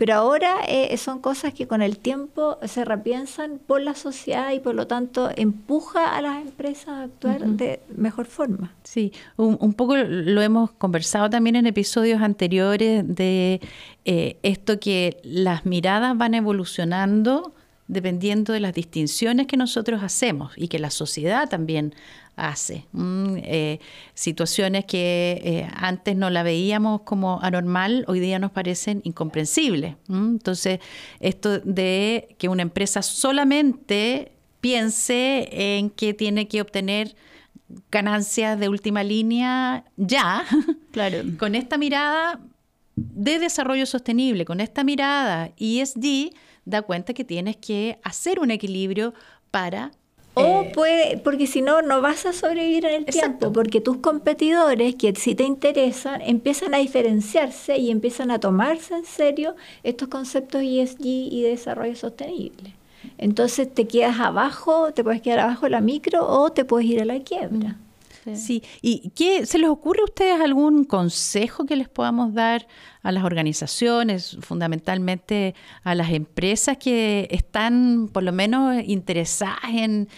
Pero 0.00 0.14
ahora 0.14 0.60
eh, 0.66 0.96
son 0.96 1.18
cosas 1.18 1.52
que 1.52 1.66
con 1.66 1.82
el 1.82 1.98
tiempo 1.98 2.56
se 2.64 2.86
repiensan 2.86 3.58
por 3.58 3.82
la 3.82 3.94
sociedad 3.94 4.50
y 4.52 4.58
por 4.58 4.74
lo 4.74 4.86
tanto 4.86 5.28
empuja 5.36 6.16
a 6.16 6.22
las 6.22 6.40
empresas 6.40 6.88
a 6.88 7.02
actuar 7.02 7.44
de 7.44 7.80
mejor 7.94 8.24
forma. 8.24 8.72
Sí, 8.82 9.12
un, 9.36 9.74
poco 9.74 9.98
lo 9.98 10.40
hemos 10.40 10.70
conversado 10.70 11.28
también 11.28 11.54
en 11.54 11.66
episodios 11.66 12.22
anteriores 12.22 13.04
de 13.06 13.60
eh, 14.06 14.38
esto 14.42 14.80
que 14.80 15.18
las 15.22 15.66
miradas 15.66 16.16
van 16.16 16.32
evolucionando 16.32 17.52
dependiendo 17.86 18.54
de 18.54 18.60
las 18.60 18.72
distinciones 18.72 19.48
que 19.48 19.58
nosotros 19.58 20.02
hacemos 20.02 20.52
y 20.56 20.68
que 20.68 20.78
la 20.78 20.90
sociedad 20.90 21.48
también 21.48 21.92
hace. 22.48 22.86
Eh, 22.94 23.78
situaciones 24.14 24.84
que 24.84 25.40
eh, 25.44 25.68
antes 25.74 26.16
no 26.16 26.30
la 26.30 26.42
veíamos 26.42 27.02
como 27.02 27.40
anormal, 27.42 28.04
hoy 28.08 28.20
día 28.20 28.38
nos 28.38 28.50
parecen 28.50 29.00
incomprensibles. 29.04 29.96
Entonces, 30.08 30.80
esto 31.20 31.58
de 31.60 32.34
que 32.38 32.48
una 32.48 32.62
empresa 32.62 33.02
solamente 33.02 34.32
piense 34.60 35.48
en 35.52 35.90
que 35.90 36.14
tiene 36.14 36.48
que 36.48 36.60
obtener 36.60 37.14
ganancias 37.90 38.58
de 38.58 38.68
última 38.68 39.02
línea 39.02 39.84
ya, 39.96 40.44
claro. 40.92 41.18
con 41.38 41.54
esta 41.54 41.78
mirada 41.78 42.40
de 42.96 43.38
desarrollo 43.38 43.86
sostenible, 43.86 44.44
con 44.44 44.60
esta 44.60 44.84
mirada 44.84 45.52
ESG, 45.56 46.32
da 46.64 46.82
cuenta 46.82 47.14
que 47.14 47.24
tienes 47.24 47.56
que 47.56 47.98
hacer 48.02 48.40
un 48.40 48.50
equilibrio 48.50 49.14
para 49.50 49.92
o 50.34 50.62
eh, 50.62 50.72
puede, 50.74 51.18
porque 51.18 51.46
si 51.46 51.60
no, 51.60 51.82
no 51.82 52.00
vas 52.00 52.26
a 52.26 52.32
sobrevivir 52.32 52.84
en 52.84 52.94
el 52.94 53.04
tiempo, 53.06 53.52
porque 53.52 53.80
tus 53.80 53.98
competidores, 53.98 54.94
que 54.94 55.14
si 55.14 55.34
te 55.34 55.44
interesan, 55.44 56.20
empiezan 56.22 56.74
a 56.74 56.78
diferenciarse 56.78 57.78
y 57.78 57.90
empiezan 57.90 58.30
a 58.30 58.38
tomarse 58.38 58.94
en 58.94 59.04
serio 59.04 59.56
estos 59.82 60.08
conceptos 60.08 60.62
ESG 60.62 61.04
y 61.04 61.42
de 61.42 61.50
desarrollo 61.50 61.96
sostenible. 61.96 62.74
Entonces 63.18 63.72
te 63.72 63.86
quedas 63.86 64.20
abajo, 64.20 64.92
te 64.92 65.02
puedes 65.02 65.22
quedar 65.22 65.40
abajo 65.40 65.66
de 65.66 65.70
la 65.70 65.80
micro 65.80 66.26
o 66.26 66.50
te 66.50 66.64
puedes 66.64 66.88
ir 66.88 67.00
a 67.00 67.04
la 67.04 67.20
quiebra. 67.20 67.76
Sí. 68.36 68.62
¿Y 68.82 69.10
qué 69.10 69.46
se 69.46 69.58
les 69.58 69.68
ocurre 69.68 70.00
a 70.00 70.04
ustedes 70.04 70.40
algún 70.40 70.84
consejo 70.84 71.66
que 71.66 71.76
les 71.76 71.88
podamos 71.88 72.34
dar 72.34 72.66
a 73.02 73.12
las 73.12 73.24
organizaciones, 73.24 74.36
fundamentalmente 74.40 75.54
a 75.82 75.94
las 75.94 76.10
empresas 76.10 76.76
que 76.76 77.28
están 77.30 78.08
por 78.12 78.22
lo 78.22 78.32
menos 78.32 78.82
interesadas 78.84 79.70
en, 79.72 80.08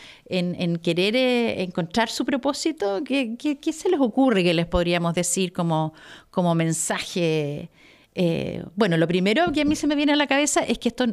querer 0.79 1.17
eh, 1.17 1.63
encontrar 1.63 2.09
su 2.09 2.25
propósito? 2.25 3.03
¿Qué, 3.05 3.37
se 3.73 3.89
les 3.89 4.01
ocurre 4.01 4.43
que 4.43 4.55
les 4.55 4.67
podríamos 4.67 5.15
decir 5.15 5.53
como, 5.53 5.95
como 6.31 6.55
mensaje? 6.55 7.71
Eh, 8.15 8.65
bueno, 8.77 8.97
lo 8.97 9.09
primero 9.09 9.53
que 9.53 9.63
a 9.63 9.65
mí 9.65 9.75
se 9.75 9.87
me 9.87 9.95
viene 9.95 10.13
a 10.13 10.17
la 10.17 10.27
cabeza 10.27 10.61
es 10.61 10.79
que 10.79 10.89
esto 10.89 11.07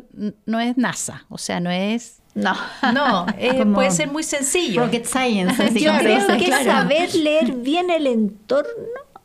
no 0.45 0.59
es 0.59 0.77
NASA, 0.77 1.25
o 1.29 1.37
sea, 1.37 1.59
no 1.59 1.71
es 1.71 2.19
no, 2.35 2.53
no, 2.93 3.25
puede 3.73 3.91
ser 3.91 4.09
muy 4.09 4.23
sencillo. 4.23 4.85
Rocket 4.85 5.05
science. 5.05 5.73
Yo 5.79 5.91
creo 5.97 6.27
que 6.37 6.51
saber 6.63 7.13
leer 7.15 7.53
bien 7.53 7.89
el 7.89 8.07
entorno 8.07 8.69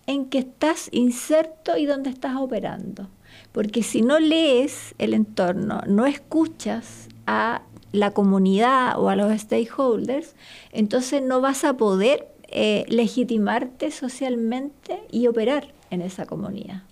en 0.06 0.26
que 0.26 0.38
estás 0.38 0.88
inserto 0.92 1.76
y 1.76 1.86
dónde 1.86 2.10
estás 2.10 2.36
operando. 2.36 3.08
Porque 3.52 3.82
si 3.82 4.02
no 4.02 4.18
lees 4.18 4.94
el 4.98 5.14
entorno, 5.14 5.80
no 5.86 6.06
escuchas 6.06 7.08
a 7.26 7.62
la 7.92 8.10
comunidad 8.10 8.98
o 8.98 9.08
a 9.08 9.16
los 9.16 9.32
stakeholders, 9.40 10.34
entonces 10.72 11.22
no 11.22 11.40
vas 11.40 11.64
a 11.64 11.76
poder 11.76 12.28
eh, 12.48 12.84
legitimarte 12.88 13.90
socialmente 13.90 15.02
y 15.10 15.28
operar 15.28 15.72
en 15.90 16.02
esa 16.02 16.26
comunidad. 16.26 16.82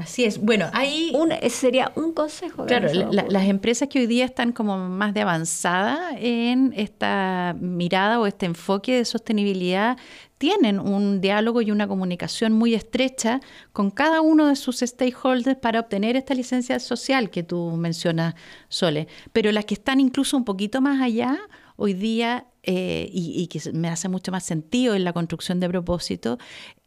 Así 0.00 0.24
es. 0.24 0.40
Bueno, 0.40 0.70
ahí... 0.72 1.12
Un, 1.14 1.30
sería 1.50 1.92
un 1.94 2.14
consejo. 2.14 2.64
Claro, 2.64 2.88
las 3.12 3.44
empresas 3.44 3.86
que 3.88 3.98
hoy 3.98 4.06
día 4.06 4.24
están 4.24 4.52
como 4.52 4.78
más 4.78 5.12
de 5.12 5.20
avanzada 5.20 6.12
en 6.18 6.72
esta 6.74 7.54
mirada 7.60 8.18
o 8.18 8.26
este 8.26 8.46
enfoque 8.46 8.96
de 8.96 9.04
sostenibilidad 9.04 9.98
tienen 10.38 10.80
un 10.80 11.20
diálogo 11.20 11.60
y 11.60 11.70
una 11.70 11.86
comunicación 11.86 12.54
muy 12.54 12.72
estrecha 12.72 13.42
con 13.74 13.90
cada 13.90 14.22
uno 14.22 14.46
de 14.46 14.56
sus 14.56 14.78
stakeholders 14.78 15.58
para 15.58 15.80
obtener 15.80 16.16
esta 16.16 16.32
licencia 16.32 16.80
social 16.80 17.28
que 17.28 17.42
tú 17.42 17.72
mencionas, 17.72 18.36
Sole. 18.70 19.06
Pero 19.34 19.52
las 19.52 19.66
que 19.66 19.74
están 19.74 20.00
incluso 20.00 20.34
un 20.34 20.46
poquito 20.46 20.80
más 20.80 21.02
allá, 21.02 21.38
hoy 21.76 21.92
día, 21.92 22.46
eh, 22.62 23.10
y, 23.12 23.34
y 23.38 23.48
que 23.48 23.70
me 23.72 23.90
hace 23.90 24.08
mucho 24.08 24.32
más 24.32 24.44
sentido 24.44 24.94
en 24.94 25.04
la 25.04 25.12
construcción 25.12 25.60
de 25.60 25.68
propósito, 25.68 26.38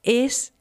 es 0.02 0.54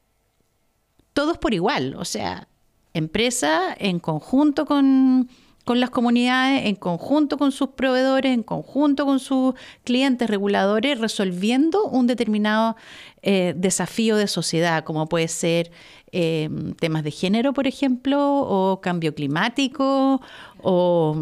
todos 1.12 1.38
por 1.38 1.54
igual, 1.54 1.94
o 1.96 2.04
sea, 2.04 2.48
empresa 2.94 3.74
en 3.78 3.98
conjunto 3.98 4.66
con, 4.66 5.28
las 5.66 5.90
comunidades, 5.90 6.66
en 6.66 6.74
conjunto 6.74 7.38
con 7.38 7.52
sus 7.52 7.70
proveedores, 7.70 8.32
en 8.32 8.42
conjunto 8.42 9.06
con 9.06 9.20
sus 9.20 9.54
clientes 9.84 10.28
reguladores, 10.28 10.98
resolviendo 10.98 11.84
un 11.84 12.06
determinado 12.06 12.76
eh, 13.22 13.54
desafío 13.56 14.16
de 14.16 14.26
sociedad, 14.26 14.84
como 14.84 15.08
puede 15.08 15.28
ser 15.28 15.70
eh, 16.10 16.50
temas 16.78 17.04
de 17.04 17.10
género, 17.10 17.52
por 17.52 17.66
ejemplo, 17.66 18.18
o 18.20 18.80
cambio 18.80 19.14
climático, 19.14 20.20
o 20.62 21.16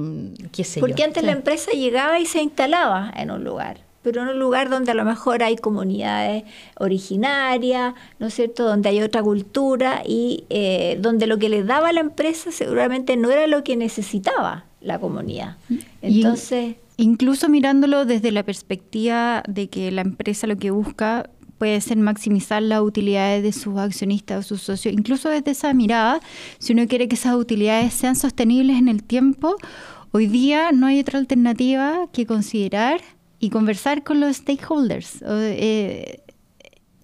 qué 0.53 0.65
sé 0.65 0.81
Porque 0.81 1.05
antes 1.05 1.23
la 1.23 1.33
empresa 1.33 1.73
llegaba 1.73 2.19
y 2.19 2.27
se 2.27 2.43
instalaba 2.43 3.13
en 3.15 3.31
un 3.31 3.45
lugar 3.45 3.90
pero 4.03 4.23
en 4.23 4.29
un 4.29 4.39
lugar 4.39 4.71
donde 4.71 4.93
a 4.93 4.95
lo 4.95 5.05
mejor 5.05 5.43
hay 5.43 5.57
comunidades 5.57 6.45
originarias, 6.79 7.95
¿no 8.19 8.29
es 8.29 8.35
cierto?, 8.35 8.65
donde 8.65 8.89
hay 8.89 9.03
otra 9.03 9.23
cultura 9.23 10.03
y 10.07 10.45
eh, 10.51 10.99
donde 11.01 11.27
lo 11.27 11.39
que 11.39 11.49
le 11.49 11.63
daba 11.63 11.93
la 11.93 12.01
empresa 12.01 12.51
seguramente 12.51 13.17
no 13.17 13.31
era 13.31 13.47
lo 13.47 13.63
que 13.63 13.77
necesitaba 13.77 14.65
la 14.81 14.99
comunidad. 14.99 15.57
Entonces... 16.01 16.77
incluso 16.97 17.49
mirándolo 17.49 18.07
desde 18.07 18.33
la 18.33 18.43
perspectiva 18.43 19.43
de 19.47 19.69
que 19.69 19.91
la 19.91 20.01
empresa 20.01 20.47
lo 20.47 20.57
que 20.57 20.71
busca 20.71 21.29
puede 21.59 21.79
ser 21.83 21.99
maximizar 21.99 22.63
las 22.63 22.81
utilidades 22.81 23.43
de 23.43 23.53
sus 23.53 23.77
accionistas 23.77 24.39
o 24.39 24.49
sus 24.49 24.63
socios, 24.63 24.95
incluso 24.95 25.29
desde 25.29 25.51
esa 25.51 25.75
mirada, 25.75 26.21
si 26.59 26.73
uno 26.73 26.89
quiere 26.89 27.07
que 27.07 27.17
esas 27.17 27.35
utilidades 27.35 27.93
sean 27.93 28.17
sostenibles 28.17 28.79
en 28.79 28.89
el 28.89 29.03
tiempo, 29.03 29.57
hoy 30.11 30.27
día 30.27 30.73
no 30.73 30.87
hay 30.87 31.01
otra 31.01 31.19
alternativa 31.19 32.09
que 32.15 32.25
considerar 32.25 33.03
y 33.41 33.51
conversar 33.51 34.05
con 34.05 34.21
los 34.21 34.37
stakeholders. 34.37 35.23
Eh, 35.23 36.23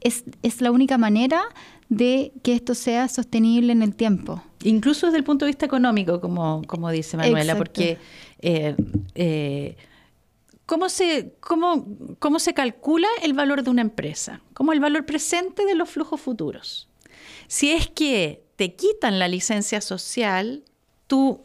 es, 0.00 0.24
es, 0.42 0.60
la 0.60 0.70
única 0.70 0.98
manera 0.98 1.42
de 1.88 2.32
que 2.42 2.54
esto 2.54 2.74
sea 2.74 3.08
sostenible 3.08 3.72
en 3.72 3.82
el 3.82 3.96
tiempo. 3.96 4.42
Incluso 4.62 5.06
desde 5.06 5.18
el 5.18 5.24
punto 5.24 5.46
de 5.46 5.50
vista 5.50 5.66
económico, 5.66 6.20
como, 6.20 6.62
como 6.66 6.90
dice 6.90 7.16
Manuela, 7.16 7.52
Exacto. 7.52 7.58
porque 7.58 7.98
eh, 8.40 8.76
eh, 9.14 9.76
¿cómo, 10.66 10.88
se, 10.90 11.34
cómo, 11.40 11.86
¿cómo 12.18 12.38
se 12.38 12.52
calcula 12.52 13.08
el 13.22 13.32
valor 13.32 13.62
de 13.62 13.70
una 13.70 13.82
empresa? 13.82 14.42
Como 14.52 14.72
el 14.72 14.80
valor 14.80 15.06
presente 15.06 15.64
de 15.64 15.74
los 15.74 15.88
flujos 15.88 16.20
futuros. 16.20 16.88
Si 17.48 17.70
es 17.70 17.88
que 17.88 18.44
te 18.56 18.74
quitan 18.74 19.18
la 19.18 19.28
licencia 19.28 19.80
social, 19.80 20.64
tus 21.06 21.38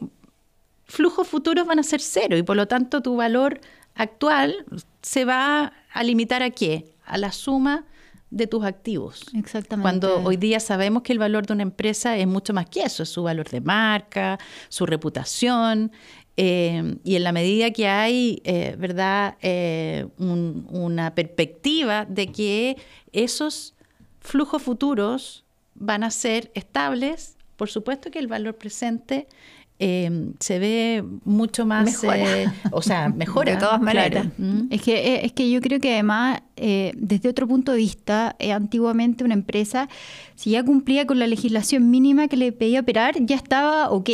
flujos 0.84 1.26
futuros 1.26 1.66
van 1.66 1.78
a 1.78 1.82
ser 1.82 2.00
cero 2.00 2.36
y 2.36 2.42
por 2.42 2.56
lo 2.56 2.68
tanto 2.68 3.00
tu 3.00 3.16
valor 3.16 3.60
actual 3.94 4.64
se 5.02 5.24
va 5.24 5.72
a 5.92 6.02
limitar 6.04 6.42
a 6.42 6.50
qué? 6.50 6.94
A 7.04 7.18
la 7.18 7.32
suma 7.32 7.84
de 8.30 8.46
tus 8.46 8.64
activos. 8.64 9.26
Exactamente. 9.34 9.82
Cuando 9.82 10.22
hoy 10.24 10.36
día 10.38 10.58
sabemos 10.58 11.02
que 11.02 11.12
el 11.12 11.18
valor 11.18 11.46
de 11.46 11.52
una 11.52 11.62
empresa 11.64 12.16
es 12.16 12.26
mucho 12.26 12.54
más 12.54 12.66
que 12.66 12.82
eso, 12.82 13.02
es 13.02 13.10
su 13.10 13.22
valor 13.22 13.48
de 13.50 13.60
marca, 13.60 14.38
su 14.70 14.86
reputación, 14.86 15.92
eh, 16.38 16.96
y 17.04 17.16
en 17.16 17.24
la 17.24 17.32
medida 17.32 17.70
que 17.72 17.88
hay, 17.88 18.40
eh, 18.44 18.74
¿verdad?, 18.78 19.36
eh, 19.42 20.06
un- 20.16 20.66
una 20.70 21.14
perspectiva 21.14 22.06
de 22.06 22.28
que 22.28 22.78
esos 23.12 23.74
flujos 24.20 24.62
futuros 24.62 25.44
van 25.74 26.02
a 26.04 26.10
ser 26.10 26.50
estables, 26.54 27.36
por 27.56 27.68
supuesto 27.68 28.10
que 28.10 28.18
el 28.18 28.28
valor 28.28 28.54
presente 28.56 29.26
eh, 29.84 30.30
se 30.38 30.60
ve 30.60 31.04
mucho 31.24 31.66
más, 31.66 31.84
Mejora. 31.84 32.42
eh, 32.42 32.46
o 32.70 32.82
sea, 32.82 33.08
mejora. 33.16 33.52
De 33.52 33.58
todas 33.58 33.80
maneras. 33.80 34.26
Mm. 34.38 34.66
Es 34.70 34.80
que, 34.80 34.94
eh, 34.94 35.24
es 35.26 35.32
que 35.32 35.50
yo 35.50 35.60
creo 35.60 35.80
que 35.80 35.92
además, 35.94 36.40
eh, 36.56 36.92
desde 36.96 37.28
otro 37.28 37.48
punto 37.48 37.72
de 37.72 37.78
vista, 37.78 38.36
eh, 38.38 38.52
antiguamente 38.52 39.24
una 39.24 39.34
empresa, 39.34 39.88
si 40.36 40.50
ya 40.50 40.62
cumplía 40.64 41.04
con 41.04 41.18
la 41.18 41.26
legislación 41.26 41.90
mínima 41.90 42.28
que 42.28 42.36
le 42.36 42.52
pedía 42.52 42.80
operar, 42.80 43.16
ya 43.20 43.34
estaba 43.34 43.90
ok. 43.90 44.10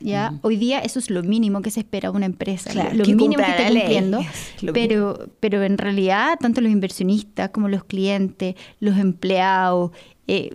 ¿ya? 0.00 0.34
Hoy 0.42 0.56
día 0.56 0.80
eso 0.80 0.98
es 0.98 1.08
lo 1.10 1.22
mínimo 1.22 1.62
que 1.62 1.70
se 1.70 1.80
espera 1.80 2.10
de 2.10 2.16
una 2.16 2.26
empresa, 2.26 2.70
Claro, 2.70 2.94
lo 2.94 3.04
que 3.04 3.14
mínimo 3.14 3.42
que 3.42 3.50
esté 3.50 3.72
cumpliendo. 3.72 4.18
es 4.18 4.72
Pero, 4.72 5.28
pero 5.38 5.62
en 5.62 5.78
realidad, 5.78 6.36
tanto 6.40 6.60
los 6.60 6.72
inversionistas 6.72 7.50
como 7.50 7.68
los 7.68 7.84
clientes, 7.84 8.56
los 8.80 8.98
empleados, 8.98 9.92
eh, 10.26 10.50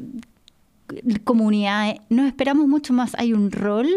comunidades, 1.23 1.95
nos 2.09 2.27
esperamos 2.27 2.67
mucho 2.67 2.93
más. 2.93 3.15
Hay 3.15 3.33
un 3.33 3.51
rol 3.51 3.87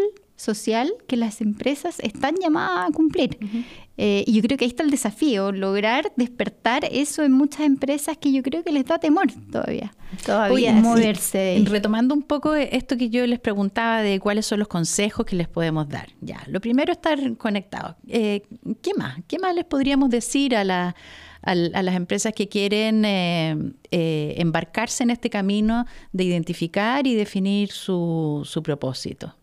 social 0.43 0.93
que 1.07 1.17
las 1.17 1.41
empresas 1.41 1.99
están 1.99 2.35
llamadas 2.41 2.89
a 2.89 2.91
cumplir. 2.93 3.37
Eh, 3.97 4.23
y 4.25 4.33
yo 4.33 4.41
creo 4.41 4.57
que 4.57 4.65
ahí 4.65 4.69
está 4.69 4.83
el 4.83 4.89
desafío, 4.89 5.51
lograr 5.51 6.11
despertar 6.17 6.83
eso 6.91 7.23
en 7.23 7.31
muchas 7.31 7.61
empresas 7.61 8.17
que 8.17 8.31
yo 8.31 8.41
creo 8.41 8.63
que 8.63 8.71
les 8.71 8.85
da 8.85 8.97
temor 8.99 9.27
todavía. 9.51 9.93
Todavía, 10.25 10.73
Uy, 10.73 10.81
moverse. 10.81 11.63
Retomando 11.65 12.13
un 12.15 12.23
poco 12.23 12.55
esto 12.55 12.97
que 12.97 13.09
yo 13.09 13.25
les 13.27 13.39
preguntaba 13.39 14.01
de 14.01 14.19
cuáles 14.19 14.45
son 14.47 14.59
los 14.59 14.67
consejos 14.67 15.25
que 15.25 15.35
les 15.35 15.47
podemos 15.47 15.87
dar. 15.89 16.09
Ya, 16.21 16.43
lo 16.47 16.59
primero 16.59 16.91
es 16.91 16.97
estar 16.97 17.37
conectados. 17.37 17.95
Eh, 18.07 18.41
¿Qué 18.81 18.91
más? 18.97 19.17
¿Qué 19.27 19.37
más 19.39 19.53
les 19.55 19.65
podríamos 19.65 20.09
decir 20.09 20.55
a, 20.55 20.63
la- 20.63 20.95
a 21.45 21.53
las 21.55 21.95
empresas 21.95 22.31
que 22.33 22.47
quieren 22.47 23.03
eh, 23.05 23.55
eh, 23.91 24.35
embarcarse 24.37 25.03
en 25.03 25.09
este 25.11 25.29
camino 25.29 25.85
de 26.13 26.23
identificar 26.23 27.05
y 27.05 27.13
definir 27.15 27.69
su, 27.71 28.41
su 28.45 28.63
propósito? 28.63 29.35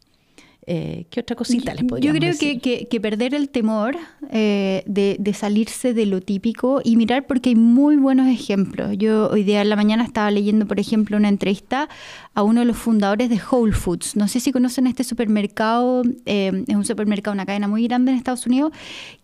Eh, 0.72 1.06
¿Qué 1.10 1.18
otra 1.18 1.34
cosita 1.34 1.74
les 1.74 1.82
Yo 1.82 1.88
podríamos 1.88 2.18
creo 2.20 2.30
decir? 2.32 2.60
que, 2.60 2.78
que- 2.78 2.86
que 2.86 3.00
perder 3.00 3.34
el 3.34 3.48
temor 3.48 3.96
eh, 4.30 4.84
de, 4.86 5.16
de 5.18 5.34
salirse 5.34 5.94
de 5.94 6.06
lo 6.06 6.20
típico 6.20 6.80
y 6.84 6.94
mirar 6.96 7.26
porque 7.26 7.48
hay 7.50 7.56
muy 7.56 7.96
buenos 7.96 8.28
ejemplos. 8.28 8.92
Yo 8.96 9.28
hoy 9.30 9.42
día 9.42 9.62
en 9.62 9.68
la 9.68 9.74
mañana 9.74 10.04
estaba 10.04 10.30
leyendo, 10.30 10.66
por 10.66 10.78
ejemplo, 10.78 11.16
una 11.16 11.28
entrevista 11.28 11.88
a 12.34 12.44
uno 12.44 12.60
de 12.60 12.66
los 12.66 12.76
fundadores 12.76 13.28
de 13.30 13.40
Whole 13.50 13.72
Foods. 13.72 14.14
No 14.14 14.28
sé 14.28 14.38
si 14.38 14.52
conocen 14.52 14.86
este 14.86 15.02
supermercado, 15.02 16.02
eh, 16.24 16.62
es 16.68 16.76
un 16.76 16.84
supermercado, 16.84 17.34
una 17.34 17.46
cadena 17.46 17.66
muy 17.66 17.82
grande 17.88 18.12
en 18.12 18.18
Estados 18.18 18.46
Unidos, 18.46 18.70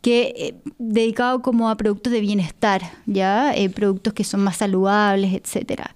que 0.00 0.56
dedicado 0.78 1.42
como 1.42 1.68
a 1.70 1.76
productos 1.76 2.12
de 2.12 2.20
bienestar, 2.20 2.82
ya 3.06 3.54
productos 3.72 4.12
que 4.14 4.24
son 4.24 4.40
más 4.42 4.56
saludables, 4.56 5.32
etcétera. 5.32 5.94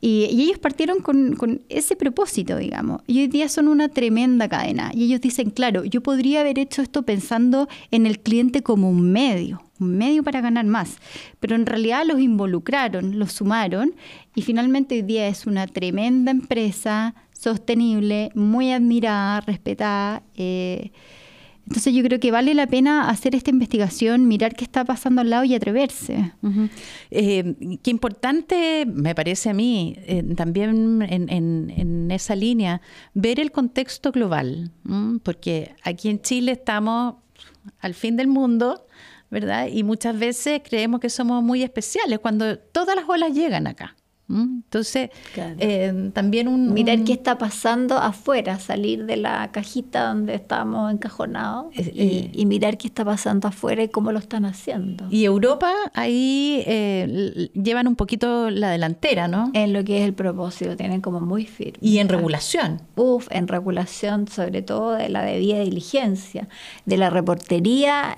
Y, 0.00 0.24
y 0.32 0.42
ellos 0.42 0.58
partieron 0.58 0.98
con, 1.00 1.36
con 1.36 1.60
ese 1.68 1.94
propósito, 1.94 2.56
digamos. 2.56 3.02
Y 3.06 3.20
hoy 3.20 3.28
día 3.28 3.48
son 3.48 3.68
una 3.68 3.88
tremenda 3.88 4.48
cadena. 4.48 4.87
Y 4.94 5.04
ellos 5.04 5.20
dicen, 5.20 5.50
claro, 5.50 5.84
yo 5.84 6.02
podría 6.02 6.40
haber 6.40 6.58
hecho 6.58 6.82
esto 6.82 7.02
pensando 7.02 7.68
en 7.90 8.06
el 8.06 8.20
cliente 8.20 8.62
como 8.62 8.90
un 8.90 9.12
medio, 9.12 9.62
un 9.78 9.96
medio 9.96 10.22
para 10.22 10.40
ganar 10.40 10.64
más. 10.64 10.96
Pero 11.40 11.56
en 11.56 11.66
realidad 11.66 12.04
los 12.06 12.20
involucraron, 12.20 13.18
los 13.18 13.32
sumaron 13.32 13.94
y 14.34 14.42
finalmente 14.42 14.96
hoy 14.96 15.02
día 15.02 15.28
es 15.28 15.46
una 15.46 15.66
tremenda 15.66 16.30
empresa 16.30 17.14
sostenible, 17.32 18.30
muy 18.34 18.72
admirada, 18.72 19.40
respetada. 19.40 20.22
eh, 20.36 20.90
entonces 21.68 21.92
yo 21.92 22.02
creo 22.02 22.18
que 22.18 22.30
vale 22.30 22.54
la 22.54 22.66
pena 22.66 23.10
hacer 23.10 23.34
esta 23.34 23.50
investigación, 23.50 24.26
mirar 24.26 24.54
qué 24.56 24.64
está 24.64 24.84
pasando 24.86 25.20
al 25.20 25.28
lado 25.30 25.44
y 25.44 25.54
atreverse. 25.54 26.32
Eh, 27.10 27.78
qué 27.82 27.90
importante 27.90 28.86
me 28.86 29.14
parece 29.14 29.50
a 29.50 29.54
mí 29.54 29.94
eh, 29.98 30.22
también 30.34 31.02
en, 31.02 31.28
en- 31.28 32.10
esa 32.10 32.34
línea 32.34 32.80
ver 33.12 33.38
el 33.38 33.52
contexto 33.52 34.10
global, 34.12 34.72
porque 35.22 35.74
aquí 35.84 36.08
en 36.08 36.22
Chile 36.22 36.52
estamos 36.52 37.16
al 37.80 37.92
fin 37.92 38.16
del 38.16 38.28
mundo, 38.28 38.86
¿verdad? 39.30 39.68
Y 39.70 39.82
muchas 39.82 40.18
veces 40.18 40.62
creemos 40.66 41.00
que 41.00 41.10
somos 41.10 41.42
muy 41.44 41.62
especiales 41.62 42.18
cuando 42.18 42.58
todas 42.58 42.96
las 42.96 43.04
olas 43.06 43.34
llegan 43.34 43.66
acá. 43.66 43.94
¿M? 44.28 44.42
Entonces, 44.64 45.10
Claro. 45.34 45.56
eh, 45.58 46.10
también 46.12 46.48
un... 46.48 46.72
Mirar 46.72 46.98
un- 46.98 47.04
qué 47.04 47.12
está 47.14 47.38
pasando 47.38 47.96
afuera, 47.96 48.58
salir 48.58 49.06
de 49.06 49.16
la 49.16 49.50
cajita 49.52 50.08
donde 50.08 50.34
estamos 50.34 50.92
encajonados 50.92 51.66
Eh, 51.76 51.92
y, 51.94 52.00
eh. 52.02 52.30
y 52.34 52.46
mirar 52.46 52.76
qué 52.78 52.88
está 52.88 53.04
pasando 53.04 53.48
afuera 53.48 53.82
y 53.82 53.88
cómo 53.88 54.12
lo 54.12 54.18
están 54.18 54.44
haciendo. 54.44 55.06
Y 55.10 55.24
Europa 55.24 55.72
ahí 55.94 56.62
eh, 56.66 57.50
llevan 57.54 57.86
un 57.88 57.96
poquito 57.96 58.50
la 58.50 58.70
delantera, 58.70 59.28
¿no? 59.28 59.50
en 59.54 59.72
lo 59.72 59.82
que 59.84 59.98
es 60.00 60.04
el 60.04 60.14
propósito, 60.14 60.76
tienen 60.76 61.00
como 61.00 61.20
muy 61.20 61.46
firme. 61.46 61.78
Y 61.80 61.98
en 61.98 62.08
regulación. 62.08 62.82
Uf, 62.96 63.28
en 63.30 63.48
regulación 63.48 64.28
sobre 64.28 64.62
todo 64.62 64.92
de 64.92 65.08
la 65.08 65.22
debida 65.22 65.60
diligencia, 65.60 66.48
de 66.84 66.96
la 66.96 67.10
reportería. 67.10 68.14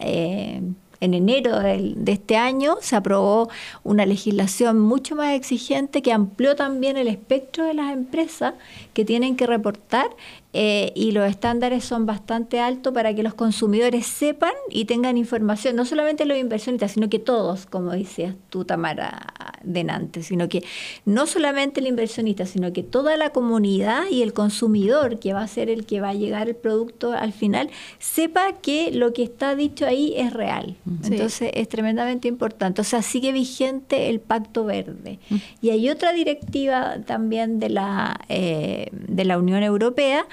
En 1.00 1.14
enero 1.14 1.58
del- 1.60 2.04
de 2.04 2.12
este 2.12 2.36
año 2.36 2.76
se 2.80 2.96
aprobó 2.96 3.48
una 3.84 4.06
legislación 4.06 4.78
mucho 4.78 5.16
más 5.16 5.34
exigente 5.34 6.02
que 6.02 6.12
amplió 6.12 6.56
también 6.56 6.96
el 6.96 7.08
espectro 7.08 7.64
de 7.64 7.74
las 7.74 7.92
empresas 7.92 8.54
que 8.92 9.04
tienen 9.04 9.36
que 9.36 9.46
reportar 9.46 10.08
eh, 10.52 10.92
y 10.96 11.12
los 11.12 11.28
estándares 11.28 11.84
son 11.84 12.06
bastante 12.06 12.58
altos 12.58 12.92
para 12.92 13.14
que 13.14 13.22
los 13.22 13.34
consumidores 13.34 14.06
sepan 14.06 14.52
y 14.68 14.86
tengan 14.86 15.16
información, 15.16 15.76
no 15.76 15.84
solamente 15.84 16.24
los 16.24 16.36
inversionistas, 16.36 16.92
sino 16.92 17.08
que 17.08 17.20
todos, 17.20 17.66
como 17.66 17.92
decías 17.92 18.34
tú, 18.48 18.64
Tamara, 18.64 19.32
denante, 19.62 20.22
sino 20.22 20.48
que 20.48 20.64
no 21.04 21.26
solamente 21.26 21.80
el 21.80 21.86
inversionista, 21.86 22.46
sino 22.46 22.72
que 22.72 22.82
toda 22.82 23.16
la 23.16 23.30
comunidad 23.30 24.04
y 24.10 24.22
el 24.22 24.32
consumidor, 24.32 25.20
que 25.20 25.32
va 25.32 25.42
a 25.42 25.48
ser 25.48 25.70
el 25.70 25.86
que 25.86 26.00
va 26.00 26.10
a 26.10 26.14
llegar 26.14 26.48
el 26.48 26.56
producto 26.56 27.12
al 27.12 27.32
final, 27.32 27.70
sepa 27.98 28.54
que 28.60 28.90
lo 28.90 29.12
que 29.12 29.22
está 29.22 29.54
dicho 29.54 29.86
ahí 29.86 30.14
es 30.16 30.32
real. 30.32 30.76
Sí. 31.02 31.12
Entonces 31.12 31.50
es 31.54 31.68
tremendamente 31.68 32.26
importante. 32.26 32.80
O 32.80 32.84
sea, 32.84 33.02
sigue 33.02 33.32
vigente 33.32 34.08
el 34.08 34.20
Pacto 34.20 34.64
Verde. 34.64 35.18
Y 35.60 35.70
hay 35.70 35.88
otra 35.90 36.12
directiva 36.12 36.96
también 37.06 37.60
de 37.60 37.68
la, 37.68 38.20
eh, 38.28 38.88
de 38.92 39.24
la 39.24 39.38
Unión 39.38 39.62
Europea 39.62 40.26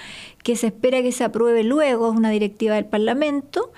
que 0.44 0.56
se 0.56 0.68
espera 0.68 1.02
que 1.02 1.12
se 1.12 1.24
apruebe 1.24 1.64
luego, 1.64 2.12
es 2.12 2.18
una 2.18 2.30
directiva 2.32 2.76
del 2.76 2.86
Parlamento. 2.86 3.72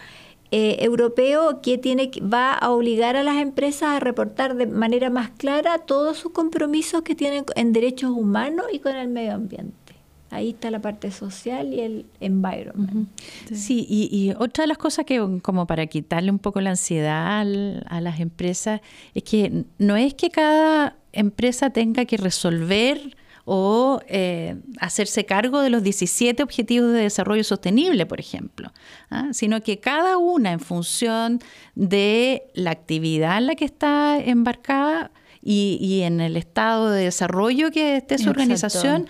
eh, 0.51 0.77
europeo 0.83 1.61
que 1.61 1.77
tiene 1.77 2.09
que- 2.09 2.21
va 2.21 2.53
a 2.53 2.71
obligar 2.71 3.15
a 3.15 3.21
las 3.21 3.37
empresas 3.37 3.89
a 3.89 3.99
reportar 3.99 4.55
de 4.55 4.65
manera 4.65 5.11
más 5.11 5.29
clara 5.29 5.77
todos 5.77 6.17
sus 6.17 6.31
compromisos 6.31 7.03
que 7.03 7.13
tienen 7.13 7.45
en 7.55 7.71
derechos 7.71 8.09
humanos 8.09 8.65
y 8.73 8.79
con 8.79 8.95
el 8.95 9.09
medio 9.09 9.35
ambiente. 9.35 9.93
Ahí 10.31 10.49
está 10.49 10.71
la 10.71 10.79
parte 10.81 11.11
social 11.11 11.71
y 11.71 11.81
el 11.81 12.05
environment. 12.19 13.09
Sí, 13.53 13.85
y, 13.87 14.09
y 14.11 14.31
otra 14.39 14.63
de 14.63 14.69
las 14.69 14.79
cosas 14.79 15.05
que 15.05 15.23
como 15.43 15.67
para 15.67 15.85
quitarle 15.85 16.31
un 16.31 16.39
poco 16.39 16.61
la 16.61 16.71
ansiedad 16.71 17.39
al- 17.41 17.85
a 17.87 18.01
las 18.01 18.19
empresas 18.19 18.81
es 19.13 19.21
que 19.21 19.65
no 19.77 19.97
es 19.97 20.15
que 20.15 20.31
cada 20.31 20.95
empresa 21.13 21.69
tenga 21.69 22.05
que 22.05 22.17
resolver 22.17 23.15
o 23.51 23.99
eh, 24.05 24.57
hacerse 24.79 25.25
cargo 25.25 25.61
de 25.61 25.71
los 25.71 25.81
17 25.81 26.43
objetivos 26.43 26.93
de 26.93 26.99
desarrollo 27.01 27.43
sostenible, 27.43 28.05
por 28.05 28.19
ejemplo, 28.19 28.71
¿ah? 29.09 29.29
sino 29.31 29.63
que 29.63 29.79
cada 29.79 30.19
una 30.19 30.51
en 30.51 30.59
función 30.59 31.39
de 31.73 32.43
la 32.53 32.69
actividad 32.69 33.39
en 33.39 33.47
la 33.47 33.55
que 33.55 33.65
está 33.65 34.19
embarcada 34.19 35.09
y, 35.41 35.79
y 35.81 36.03
en 36.03 36.21
el 36.21 36.37
estado 36.37 36.91
de 36.91 37.05
desarrollo 37.05 37.71
que 37.71 37.97
esté 37.97 38.19
su 38.19 38.25
Exacto. 38.25 38.39
organización, 38.39 39.07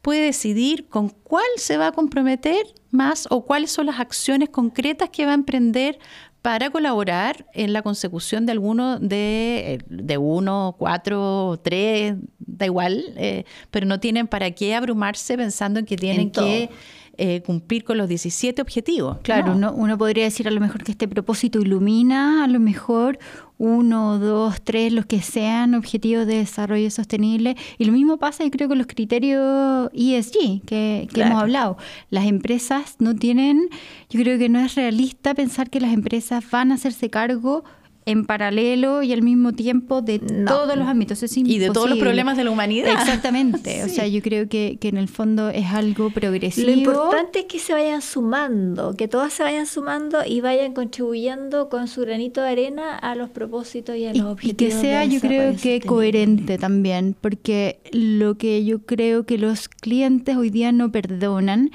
puede 0.00 0.22
decidir 0.22 0.88
con 0.88 1.10
cuál 1.10 1.44
se 1.56 1.76
va 1.76 1.88
a 1.88 1.92
comprometer 1.92 2.64
más 2.92 3.26
o 3.28 3.44
cuáles 3.44 3.72
son 3.72 3.84
las 3.86 4.00
acciones 4.00 4.48
concretas 4.48 5.10
que 5.10 5.26
va 5.26 5.32
a 5.32 5.34
emprender 5.34 5.98
para 6.46 6.70
colaborar 6.70 7.44
en 7.54 7.72
la 7.72 7.82
consecución 7.82 8.46
de 8.46 8.52
alguno 8.52 9.00
de, 9.00 9.82
de 9.88 10.16
uno, 10.16 10.76
cuatro, 10.78 11.58
tres, 11.60 12.14
da 12.38 12.66
igual, 12.66 13.02
eh, 13.16 13.42
pero 13.72 13.84
no 13.84 13.98
tienen 13.98 14.28
para 14.28 14.52
qué 14.52 14.76
abrumarse 14.76 15.36
pensando 15.36 15.80
en 15.80 15.86
que 15.86 15.96
tienen 15.96 16.20
En 16.20 16.30
que 16.30 16.70
eh, 17.18 17.42
cumplir 17.44 17.84
con 17.84 17.98
los 17.98 18.08
17 18.08 18.60
objetivos. 18.62 19.18
Claro, 19.22 19.48
No. 19.54 19.70
uno, 19.70 19.72
uno 19.74 19.98
podría 19.98 20.24
decir 20.24 20.46
a 20.48 20.50
lo 20.50 20.60
mejor 20.60 20.82
que 20.84 20.92
este 20.92 21.08
propósito 21.08 21.60
ilumina 21.60 22.44
a 22.44 22.46
lo 22.48 22.60
mejor 22.60 23.18
uno, 23.58 24.18
dos, 24.18 24.60
tres, 24.62 24.92
los 24.92 25.06
que 25.06 25.22
sean 25.22 25.74
objetivos 25.74 26.26
de 26.26 26.36
desarrollo 26.36 26.90
sostenible. 26.90 27.56
Y 27.78 27.86
lo 27.86 27.92
mismo 27.92 28.18
pasa, 28.18 28.44
yo 28.44 28.50
creo, 28.50 28.68
con 28.68 28.76
los 28.76 28.86
criterios 28.86 29.88
ESG 29.94 30.60
que, 30.66 31.06
que 31.06 31.08
Claro. 31.12 31.30
hemos 31.30 31.42
hablado. 31.42 31.76
Las 32.10 32.26
empresas 32.26 32.96
no 32.98 33.14
tienen, 33.14 33.68
yo 34.10 34.20
creo 34.20 34.38
que 34.38 34.48
no 34.50 34.58
es 34.60 34.74
realista 34.74 35.32
pensar 35.34 35.70
que 35.70 35.80
las 35.80 35.94
empresas 35.94 36.44
van 36.50 36.70
a 36.70 36.74
hacerse 36.74 37.08
cargo 37.08 37.64
en 38.06 38.24
paralelo 38.24 39.02
y 39.02 39.12
al 39.12 39.22
mismo 39.22 39.52
tiempo 39.52 40.00
de 40.00 40.20
No. 40.20 40.50
todos 40.50 40.76
los 40.76 40.86
ámbitos. 40.86 41.22
Es 41.24 41.36
Y 41.36 41.58
de 41.58 41.70
todos 41.70 41.90
los 41.90 41.98
problemas 41.98 42.36
de 42.36 42.44
la 42.44 42.50
humanidad. 42.52 42.92
Exactamente. 42.92 43.82
O 43.84 43.88
sea, 43.88 44.06
yo 44.06 44.22
creo 44.22 44.48
que, 44.48 44.78
que 44.80 44.88
en 44.88 44.96
el 44.96 45.08
fondo 45.08 45.50
es 45.50 45.66
algo 45.66 46.10
progresivo. 46.10 46.68
Lo 46.68 46.72
importante 46.72 47.40
es 47.40 47.44
que 47.46 47.58
se 47.58 47.72
vayan 47.72 48.00
sumando, 48.02 48.94
que 48.96 49.08
todas 49.08 49.32
se 49.32 49.42
vayan 49.42 49.66
sumando 49.66 50.18
y 50.24 50.40
vayan 50.40 50.72
contribuyendo 50.72 51.68
con 51.68 51.88
su 51.88 52.02
granito 52.02 52.42
de 52.42 52.48
arena 52.50 52.96
a 52.96 53.16
los 53.16 53.28
propósitos 53.30 53.96
y 53.96 54.06
a 54.06 54.10
los 54.10 54.16
Y, 54.16 54.20
y 54.20 54.22
objetivos. 54.22 54.74
que 54.74 54.80
sea, 54.80 55.04
yo 55.04 55.20
creo 55.20 55.50
que 55.50 55.56
sostenible. 55.56 55.86
coherente 55.86 56.58
también, 56.58 57.16
porque 57.20 57.80
lo 57.90 58.36
que 58.38 58.64
yo 58.64 58.78
creo 58.86 59.26
que 59.26 59.36
los 59.36 59.68
clientes 59.68 60.36
hoy 60.36 60.50
día 60.50 60.70
no 60.70 60.92
perdonan 60.92 61.70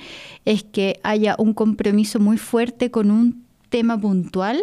es 0.46 0.64
que 0.64 1.00
haya 1.04 1.36
un 1.38 1.54
compromiso 1.54 2.20
muy 2.22 2.38
fuerte 2.38 2.90
con 2.90 3.12
un 3.12 3.44
tema 3.70 4.00
puntual 4.00 4.62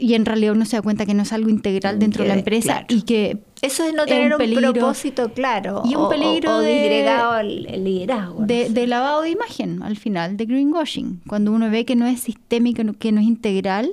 y 0.00 0.14
en 0.14 0.24
realidad 0.24 0.52
uno 0.54 0.64
se 0.64 0.76
da 0.76 0.82
cuenta 0.82 1.04
que 1.04 1.12
no 1.12 1.24
es 1.24 1.32
algo 1.32 1.50
integral 1.50 1.98
dentro 1.98 2.22
de 2.22 2.28
la 2.28 2.34
empresa 2.36 2.84
claro. 2.86 2.86
y 2.90 3.02
que 3.02 3.38
Eso 3.60 3.84
es 3.84 3.92
no 3.92 4.06
tener 4.06 4.26
un 4.28 4.32
un, 4.34 4.38
peligro- 4.38 4.72
propósito 4.72 5.32
claro. 5.34 5.82
y 5.84 5.96
un 5.96 6.02
o- 6.02 6.06
o- 6.06 6.08
peligro 6.08 6.56
o, 6.56 6.60
de- 6.60 6.72
disgregado 6.72 7.38
el, 7.40 7.66
el 7.66 7.84
liderazgo. 7.84 8.40
no 8.40 8.46
de, 8.46 8.68
sé. 8.68 8.72
de 8.72 8.86
lavado 8.86 9.22
de 9.22 9.30
imagen 9.30 9.82
al 9.82 9.96
final, 9.96 10.36
de 10.36 10.46
greenwashing. 10.46 11.20
Cuando 11.26 11.50
uno 11.52 11.68
ve 11.68 11.84
que 11.84 11.96
no 11.96 12.06
es 12.06 12.20
sistémico, 12.20 12.84
no- 12.84 12.94
que 12.94 13.10
no 13.12 13.20
es 13.20 13.26
integral, 13.26 13.90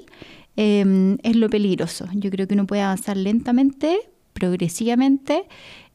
eh, 0.58 1.18
es 1.24 1.36
lo 1.36 1.50
peligroso. 1.50 2.08
Yo 2.13 2.30
creo 2.30 2.48
que 2.48 2.54
uno 2.54 2.65
puede 2.68 2.84
avanzar 2.84 3.18
lentamente, 3.18 3.98
progresivamente, 4.34 5.44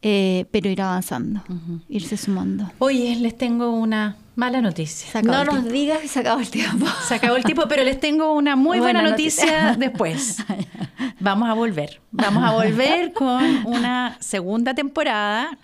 eh, 0.02 0.46
pero 0.50 0.68
ir 0.70 0.80
avanzando, 0.82 1.42
irse 1.88 2.16
sumando. 2.16 2.70
Oye, 2.78 3.16
les 3.16 3.36
tengo 3.36 3.70
una 3.70 4.16
mala 4.40 4.60
noticia. 4.60 5.20
No 5.22 5.44
nos 5.44 5.54
tiempo. 5.54 5.70
digas 5.70 5.98
que 6.00 6.08
se 6.08 6.20
acabó 6.20 6.40
el 6.40 6.50
tiempo. 6.50 6.86
Se 7.06 7.14
acabó 7.14 7.36
el 7.36 7.44
tiempo, 7.44 7.64
pero 7.68 7.84
les 7.84 8.00
tengo 8.00 8.32
una 8.32 8.56
muy 8.56 8.78
buena, 8.78 9.00
Buena 9.00 9.10
noticia, 9.10 9.44
noticia. 9.44 9.76
después. 9.78 10.36
Vamos 11.20 11.48
a 11.48 11.52
volver. 11.54 12.00
Vamos 12.10 12.42
a 12.42 12.52
volver 12.52 13.12
con 13.12 13.42
una 13.66 14.16
segunda 14.20 14.74
temporada. 14.74 15.58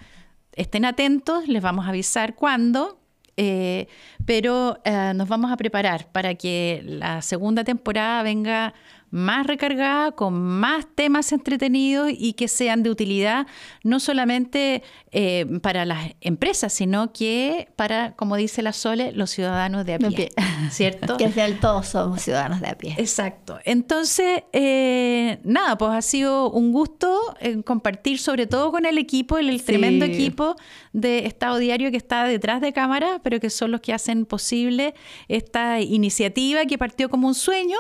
Estén 0.53 0.85
atentos, 0.85 1.49
les 1.49 1.63
vamos 1.63 1.87
a 1.87 1.89
avisar 1.89 2.35
cuándo. 2.35 3.01
eh, 3.39 3.87
pero 4.25 4.79
eh, 4.85 5.13
nos 5.15 5.29
vamos 5.29 5.51
a 5.53 5.57
preparar 5.57 6.09
para 6.13 6.35
que 6.35 6.83
la 6.85 7.21
segunda 7.23 7.65
temporada 7.65 8.23
venga 8.23 8.73
más 9.11 9.47
recargada, 9.47 10.13
con 10.13 10.35
más 10.35 10.87
temas 10.95 11.33
entretenidos 11.33 12.11
y 12.17 12.33
que 12.35 12.49
sean 12.49 12.83
de 12.83 12.91
utilidad 12.91 13.47
no 13.85 14.01
solamente 14.01 14.83
eh, 15.13 15.47
para 15.63 15.85
las 15.85 16.11
empresas, 16.21 16.73
sino 16.73 17.13
que 17.13 17.69
para, 17.77 18.15
como 18.17 18.37
dice 18.37 18.63
la 18.63 18.73
Sole, 18.73 19.13
los 19.13 19.31
ciudadanos 19.31 19.87
de 19.87 19.95
a 19.95 19.99
De 19.99 20.07
a 20.07 20.11
pie. 20.11 20.17
pie. 20.35 20.45
¿Cierto? 20.71 21.17
Que 21.17 21.27
al 21.27 21.33
final 21.33 21.59
todos 21.61 21.87
somos 21.89 22.21
ciudadanos 22.23 22.61
de 22.61 22.69
a 22.69 22.77
pie. 22.77 22.95
Exacto. 22.99 23.59
Entonces, 23.65 24.43
eh, 24.53 25.39
nada, 25.45 25.79
pues 25.79 25.93
ha 25.93 26.03
sido 26.03 26.51
un 26.51 26.73
gusto 26.73 27.37
eh, 27.41 27.63
compartir 27.63 28.19
sobre 28.19 28.47
todo 28.47 28.71
con 28.71 28.85
el 28.87 28.99
equipo, 28.99 29.39
el, 29.39 29.49
el 29.49 29.61
Sí. 29.61 29.67
tremendo 29.67 30.05
equipo 30.05 30.57
de 30.93 31.27
Estado 31.27 31.59
Diario 31.59 31.91
que 31.91 31.97
está 31.97 32.25
detrás 32.25 32.61
de 32.61 32.73
cámara, 32.73 33.21
pero 33.23 33.41
que 33.41 33.51
son 33.51 33.71
los 33.71 33.81
que 33.81 33.93
hacen 33.93 34.27
posible 34.27 34.95
esta 35.29 35.81
iniciativa 35.81 36.65
que 36.67 36.79
partió 36.79 37.09
como 37.09 37.27
un 37.29 37.35
sueño, 37.35 37.79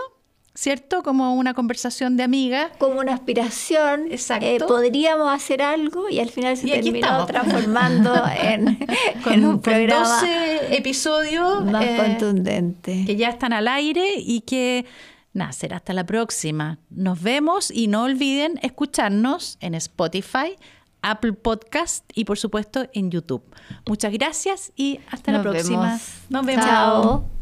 ¿cierto? 0.57 1.03
Como 1.03 1.35
una 1.35 1.53
conversación 1.55 2.17
de 2.17 2.23
amigas. 2.25 2.71
como 2.79 2.99
una 3.01 3.13
aspiración, 3.15 4.11
Exacto. 4.11 4.47
eh, 4.47 4.59
podríamos 4.67 5.33
hacer 5.33 5.61
algo 5.63 6.09
y 6.09 6.19
al 6.19 6.31
final 6.31 6.57
se 6.57 6.67
terminó 6.67 6.97
estamos. 6.99 7.27
transformando 7.27 8.15
en, 8.43 8.79
Con, 9.23 9.33
en 9.35 9.45
un 9.45 9.53
con 9.53 9.61
programa 9.63 10.21
12 10.21 10.77
episodios 10.77 11.65
más 11.67 11.85
eh, 11.85 11.97
contundente. 11.97 13.05
que 13.07 13.17
ya 13.17 13.29
están 13.29 13.53
al 13.53 13.69
aire 13.69 14.15
y 14.17 14.41
que, 14.41 14.87
nada, 15.35 15.53
será 15.53 15.77
hasta 15.77 15.93
la 15.93 16.05
próxima. 16.07 16.79
Nos 16.91 17.23
vemos 17.23 17.71
y 17.71 17.87
no 17.89 18.05
olviden 18.05 18.59
escucharnos 18.63 19.59
en 19.61 19.75
Spotify, 19.75 20.57
Apple 21.03 21.35
Podcast 21.35 22.05
y 22.15 22.25
por 22.25 22.39
supuesto 22.39 22.87
en 22.95 23.11
YouTube. 23.11 23.43
Muchas 23.87 24.11
gracias 24.13 24.73
y 24.75 25.01
hasta 25.11 25.33
la 25.33 25.43
próxima. 25.43 25.83
vemos. 25.83 26.03
Nos 26.31 26.47
vemos. 26.47 26.65
Chao. 26.65 27.36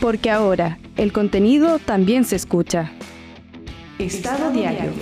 Porque 0.00 0.30
ahora 0.30 0.78
el 0.96 1.12
contenido 1.12 1.78
también 1.78 2.24
se 2.24 2.36
escucha. 2.36 2.92
Estado 3.98 4.50
Diario. 4.50 4.92